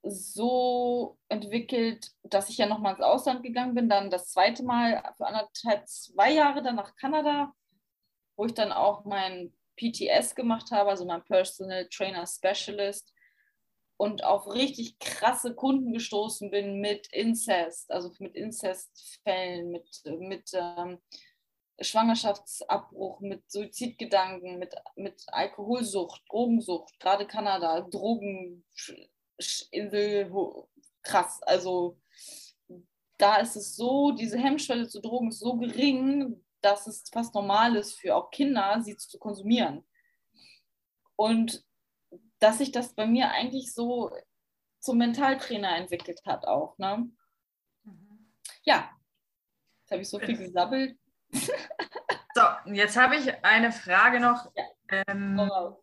[0.02, 5.26] so entwickelt, dass ich ja nochmal ins Ausland gegangen bin, dann das zweite Mal für
[5.26, 7.52] anderthalb, zwei Jahre dann nach Kanada,
[8.36, 13.12] wo ich dann auch mein PTS gemacht habe, also mein Personal Trainer Specialist
[13.96, 20.98] und auf richtig krasse Kunden gestoßen bin mit Incest, also mit Incestfällen, mit, mit ähm,
[21.80, 28.62] Schwangerschaftsabbruch, mit Suizidgedanken, mit, mit Alkoholsucht, Drogensucht, gerade Kanada, Drogeninsel,
[31.02, 31.40] krass.
[31.42, 31.98] Also
[33.18, 37.76] da ist es so, diese Hemmschwelle zu Drogen ist so gering, dass es fast normal
[37.76, 39.84] ist für auch Kinder, sie zu konsumieren.
[41.16, 41.64] Und
[42.38, 44.10] dass sich das bei mir eigentlich so
[44.80, 46.76] zum Mentaltrainer entwickelt hat auch.
[46.78, 47.10] Ne?
[47.84, 48.32] Mhm.
[48.62, 48.90] Ja,
[49.80, 50.98] jetzt habe ich so viel gesabbelt.
[52.34, 52.42] so,
[52.72, 54.50] jetzt habe ich eine Frage noch.
[54.54, 54.64] Ja.
[55.06, 55.82] Ähm, oh.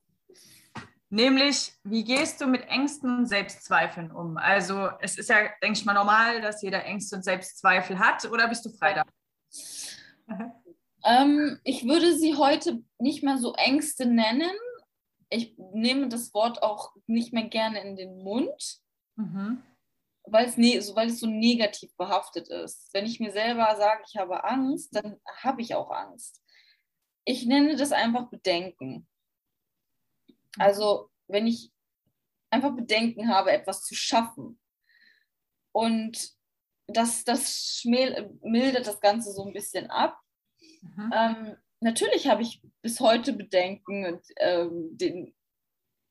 [1.10, 4.36] Nämlich, wie gehst du mit Ängsten und Selbstzweifeln um?
[4.38, 8.50] Also es ist ja, denke ich mal, normal, dass jeder Ängste und Selbstzweifel hat, oder
[8.50, 9.04] bist du frei da?
[11.08, 14.52] Ähm, ich würde sie heute nicht mehr so Ängste nennen.
[15.30, 18.82] Ich nehme das Wort auch nicht mehr gerne in den Mund,
[19.16, 19.64] mhm.
[20.26, 22.94] weil, es ne weil es so negativ behaftet ist.
[22.94, 26.42] Wenn ich mir selber sage, ich habe Angst, dann habe ich auch Angst.
[27.24, 29.08] Ich nenne das einfach Bedenken.
[30.58, 31.72] Also wenn ich
[32.50, 34.60] einfach Bedenken habe, etwas zu schaffen
[35.72, 36.36] und
[36.88, 40.20] das, das mildert das Ganze so ein bisschen ab.
[40.82, 41.14] Mhm.
[41.14, 45.36] Ähm, natürlich habe ich bis heute Bedenken, ähm, den,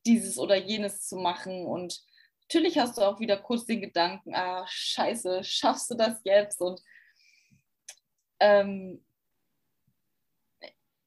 [0.05, 1.67] dieses oder jenes zu machen.
[1.67, 2.01] Und
[2.43, 6.61] natürlich hast du auch wieder kurz den Gedanken, ah, scheiße, schaffst du das jetzt?
[6.61, 6.81] Und
[8.41, 9.05] ähm,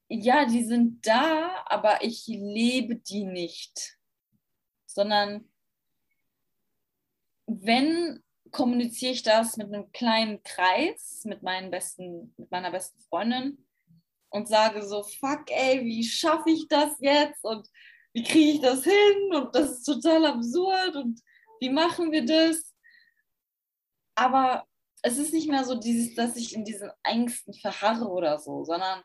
[0.08, 3.96] ja, die sind da, aber ich lebe die nicht.
[4.86, 5.48] Sondern
[7.46, 13.66] wenn kommuniziere ich das mit einem kleinen Kreis, mit, meinen besten, mit meiner besten Freundin
[14.30, 17.68] und sage so, fuck ey, wie schaffe ich das jetzt und
[18.12, 21.20] wie kriege ich das hin und das ist total absurd und
[21.60, 22.74] wie machen wir das?
[24.14, 24.66] Aber
[25.02, 29.02] es ist nicht mehr so dieses, dass ich in diesen Ängsten verharre oder so, sondern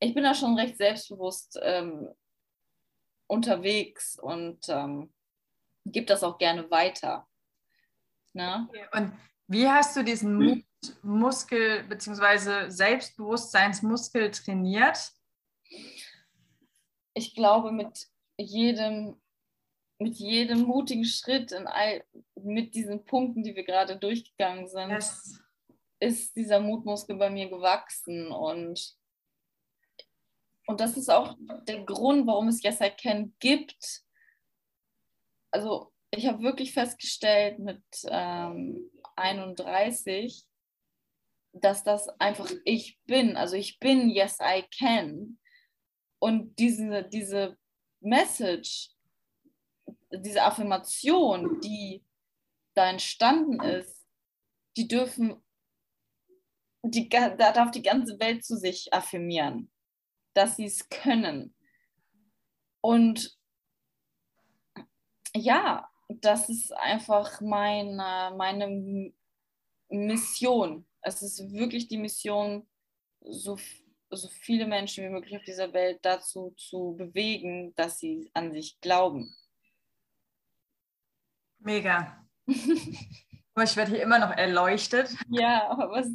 [0.00, 2.08] ich bin da schon recht selbstbewusst ähm,
[3.26, 5.12] unterwegs und ähm,
[5.84, 7.27] gebe das auch gerne weiter.
[8.38, 8.68] Ne?
[8.92, 9.12] Und
[9.48, 10.64] wie hast du diesen Mut,
[11.02, 12.70] Muskel bzw.
[12.70, 15.12] Selbstbewusstseinsmuskel trainiert?
[17.14, 18.06] Ich glaube, mit
[18.38, 19.20] jedem,
[19.98, 22.04] mit jedem mutigen Schritt in all,
[22.36, 25.40] mit diesen Punkten, die wir gerade durchgegangen sind, yes.
[25.98, 28.30] ist dieser Mutmuskel bei mir gewachsen.
[28.30, 28.96] Und,
[30.68, 31.36] und das ist auch
[31.66, 34.04] der Grund, warum es Yes I Can gibt.
[35.50, 40.44] Also ich habe wirklich festgestellt mit ähm, 31,
[41.52, 43.36] dass das einfach ich bin.
[43.36, 45.38] Also ich bin Yes, I can.
[46.18, 47.56] Und diese, diese
[48.00, 48.90] Message,
[50.10, 52.04] diese Affirmation, die
[52.74, 54.06] da entstanden ist,
[54.76, 55.42] die dürfen,
[56.82, 59.70] die, da darf die ganze Welt zu sich affirmieren,
[60.34, 61.54] dass sie es können.
[62.80, 63.36] Und
[65.34, 69.12] ja, das ist einfach meine, meine
[69.88, 70.86] Mission.
[71.02, 72.66] Es ist wirklich die Mission,
[73.20, 73.58] so,
[74.10, 78.80] so viele Menschen wie möglich auf dieser Welt dazu zu bewegen, dass sie an sich
[78.80, 79.34] glauben.
[81.58, 82.26] Mega.
[82.46, 85.14] ich werde hier immer noch erleuchtet.
[85.28, 86.08] Ja, aber was.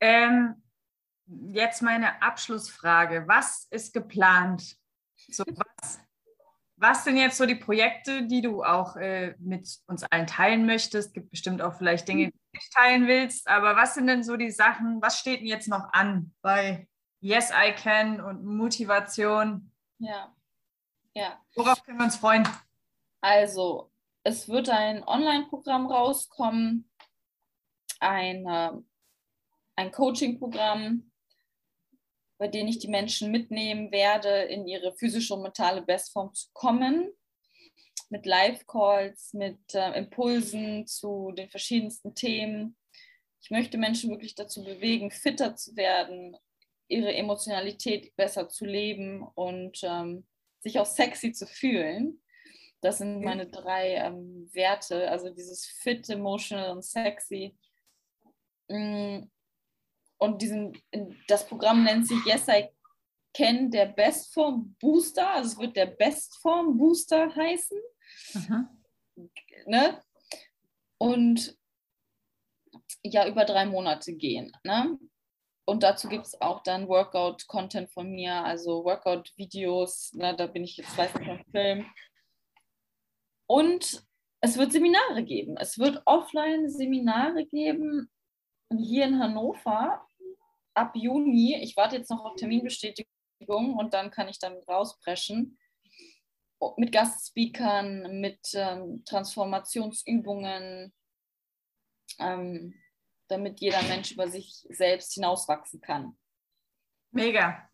[0.00, 0.62] Ähm,
[1.26, 3.24] jetzt meine Abschlussfrage.
[3.28, 4.76] Was ist geplant?
[5.28, 6.00] So, was
[6.80, 11.08] was sind jetzt so die Projekte, die du auch äh, mit uns allen teilen möchtest?
[11.08, 14.24] Es gibt bestimmt auch vielleicht Dinge, die du nicht teilen willst, aber was sind denn
[14.24, 16.88] so die Sachen, was steht denn jetzt noch an bei
[17.20, 19.70] Yes, I Can und Motivation?
[19.98, 20.34] Ja,
[21.14, 21.38] ja.
[21.54, 22.48] Worauf können wir uns freuen?
[23.20, 23.92] Also,
[24.24, 26.90] es wird ein Online-Programm rauskommen,
[27.98, 28.72] ein, äh,
[29.76, 31.09] ein Coaching-Programm,
[32.40, 37.12] bei denen ich die Menschen mitnehmen werde, in ihre physische und mentale Bestform zu kommen.
[38.08, 42.76] mit Live-Calls, mit äh, Impulsen zu den verschiedensten Themen.
[43.40, 46.36] Ich möchte Menschen wirklich dazu bewegen, fitter zu werden,
[46.88, 50.26] ihre Emotionalität besser zu leben und ähm,
[50.60, 52.20] sich auch sexy zu fühlen.
[52.80, 57.54] Das sind meine drei ähm, Werte, also dieses fit, emotional und sexy.
[58.68, 59.24] Mm,
[60.20, 60.80] und diesen,
[61.28, 62.68] das Programm nennt sich Yes I
[63.32, 65.30] Can, der Bestform Booster.
[65.30, 67.78] Also es wird der Bestform Booster heißen.
[69.66, 70.02] Ne?
[70.98, 71.56] Und
[73.02, 74.52] ja, über drei Monate gehen.
[74.62, 74.98] Ne?
[75.64, 80.12] Und dazu gibt es auch dann Workout-Content von mir, also Workout-Videos.
[80.12, 80.36] Ne?
[80.36, 81.86] Da bin ich jetzt weiß nicht am Film.
[83.46, 84.04] Und
[84.42, 85.56] es wird Seminare geben.
[85.56, 88.10] Es wird Offline-Seminare geben
[88.70, 90.06] hier in Hannover
[90.74, 91.56] ab Juni.
[91.62, 95.58] Ich warte jetzt noch auf Terminbestätigung und dann kann ich dann rauspreschen
[96.76, 100.92] mit Gastspeakern, mit ähm, Transformationsübungen,
[102.18, 102.74] ähm,
[103.28, 106.18] damit jeder Mensch über sich selbst hinauswachsen kann.
[107.12, 107.68] Mega.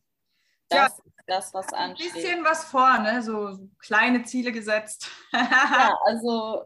[0.68, 2.08] Das ja, ist das, was ansteht.
[2.08, 3.22] Ein bisschen was vor, ne?
[3.22, 5.10] so kleine Ziele gesetzt.
[5.32, 6.64] ja, also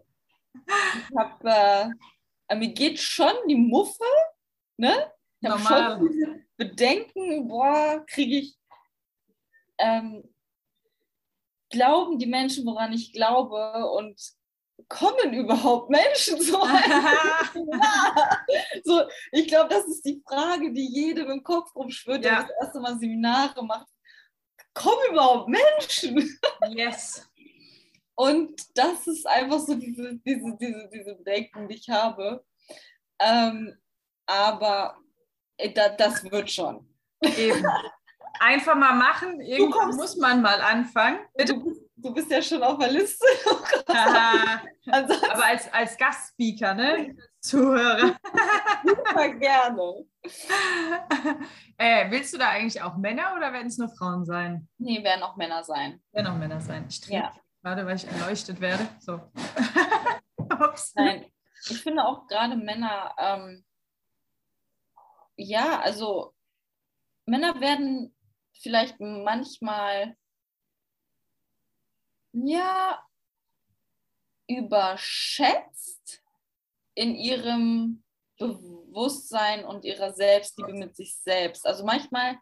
[0.54, 1.94] ich habe,
[2.48, 4.04] äh, mir geht schon die Muffe,
[4.76, 5.12] ne?
[5.40, 8.58] Ich habe schon diese Bedenken, boah, kriege ich,
[9.78, 10.22] ähm,
[11.70, 14.20] glauben die Menschen, woran ich glaube und
[14.88, 16.60] kommen überhaupt Menschen so?
[18.84, 22.30] so ich glaube, das ist die Frage, die jedem im Kopf rumschwirrt, ja.
[22.30, 23.88] der das erste Mal Seminare macht.
[24.74, 26.38] Kommen überhaupt Menschen?
[26.68, 27.26] Yes.
[28.14, 32.44] Und das ist einfach so diese, diese, diese, diese Bedenken, die ich habe.
[33.18, 33.76] Ähm,
[34.26, 34.98] aber
[35.60, 36.86] äh, da, das wird schon.
[37.20, 37.64] Eben
[38.40, 39.40] einfach mal machen.
[39.40, 41.20] Irgendwann muss man mal anfangen.
[41.46, 43.26] Du bist, du bist ja schon auf der Liste.
[43.86, 47.16] Aber als, als Gastspeaker, ne?
[47.40, 48.16] Zuhörer.
[48.84, 50.06] Super gerne.
[51.82, 54.68] Äh, willst du da eigentlich auch Männer oder werden es nur Frauen sein?
[54.76, 56.02] Nee, werden auch Männer sein.
[56.12, 56.84] Werden auch Männer sein.
[56.90, 57.32] Ich ja.
[57.62, 58.86] gerade, weil ich erleuchtet werde.
[58.98, 59.14] So.
[60.62, 60.92] Ups.
[60.94, 61.24] Nein,
[61.70, 63.64] ich finde auch gerade Männer, ähm,
[65.40, 66.34] ja, also
[67.26, 68.14] Männer werden
[68.52, 70.16] vielleicht manchmal
[72.32, 73.02] ja
[74.46, 76.22] überschätzt
[76.94, 78.02] in ihrem
[78.38, 81.66] Bewusstsein und ihrer Selbstliebe mit sich selbst.
[81.66, 82.38] Also manchmal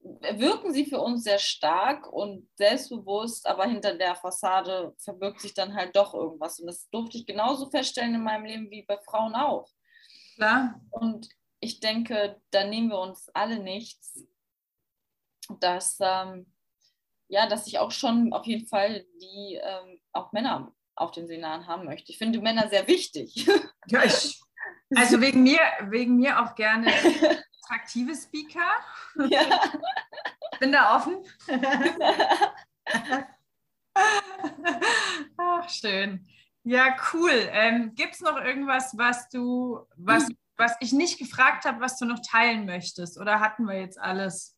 [0.00, 5.74] wirken sie für uns sehr stark und selbstbewusst, aber hinter der Fassade verbirgt sich dann
[5.74, 6.60] halt doch irgendwas.
[6.60, 9.68] Und das durfte ich genauso feststellen in meinem Leben wie bei Frauen auch.
[10.36, 10.80] Klar.
[10.90, 11.28] Und
[11.66, 14.26] ich denke, da nehmen wir uns alle nichts
[15.60, 16.46] dass, ähm,
[17.28, 21.66] ja, dass ich auch schon auf jeden Fall die ähm, auch Männer auf den Seminaren
[21.66, 22.12] haben möchte.
[22.12, 23.48] Ich finde Männer sehr wichtig.
[23.88, 24.42] Ja, ich,
[24.96, 26.92] also wegen mir, wegen mir auch gerne
[27.62, 28.68] attraktive Speaker.
[29.28, 29.62] Ja.
[30.58, 31.24] Bin da offen.
[35.36, 36.26] Ach, schön.
[36.64, 37.48] Ja, cool.
[37.52, 40.26] Ähm, Gibt es noch irgendwas, was du, was,
[40.56, 43.18] was ich nicht gefragt habe, was du noch teilen möchtest?
[43.18, 44.56] Oder hatten wir jetzt alles?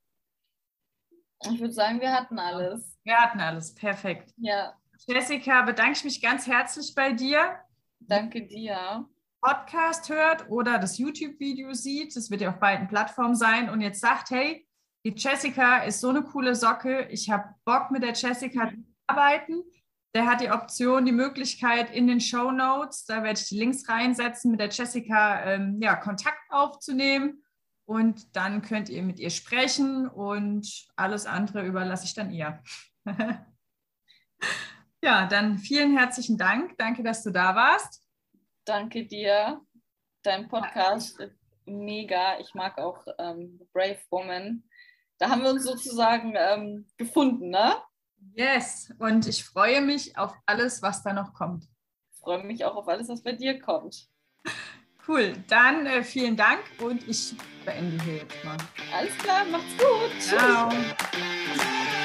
[1.45, 2.99] Ich würde sagen, wir hatten alles.
[3.05, 4.33] Wir hatten alles, perfekt.
[4.37, 4.75] Ja.
[5.07, 7.57] Jessica, bedanke ich mich ganz herzlich bei dir.
[8.01, 9.09] Danke dir.
[9.41, 14.01] Podcast hört oder das YouTube-Video sieht, das wird ja auf beiden Plattformen sein und jetzt
[14.01, 14.67] sagt, hey,
[15.05, 19.63] die Jessica ist so eine coole Socke, ich habe Bock mit der Jessica zu arbeiten.
[20.15, 23.89] Der hat die Option, die Möglichkeit in den Show Notes, da werde ich die Links
[23.89, 27.43] reinsetzen, mit der Jessica ähm, ja, Kontakt aufzunehmen
[27.89, 32.63] und dann könnt ihr mit ihr sprechen und alles andere überlasse ich dann ihr.
[35.03, 36.77] ja, dann vielen herzlichen Dank.
[36.77, 38.07] Danke, dass du da warst.
[38.67, 39.63] Danke dir.
[40.23, 42.39] Dein Podcast ist mega.
[42.41, 44.65] Ich mag auch ähm, Brave Woman.
[45.19, 47.75] Da haben wir uns sozusagen ähm, gefunden, ne?
[48.39, 51.65] Yes, und ich freue mich auf alles, was da noch kommt.
[52.13, 54.07] Ich freue mich auch auf alles, was bei dir kommt.
[55.09, 57.35] Cool, dann äh, vielen Dank und ich
[57.65, 58.57] beende hier jetzt mal.
[58.95, 60.23] Alles klar, macht's gut.
[60.23, 60.71] Ciao.
[60.71, 61.98] Tschüss.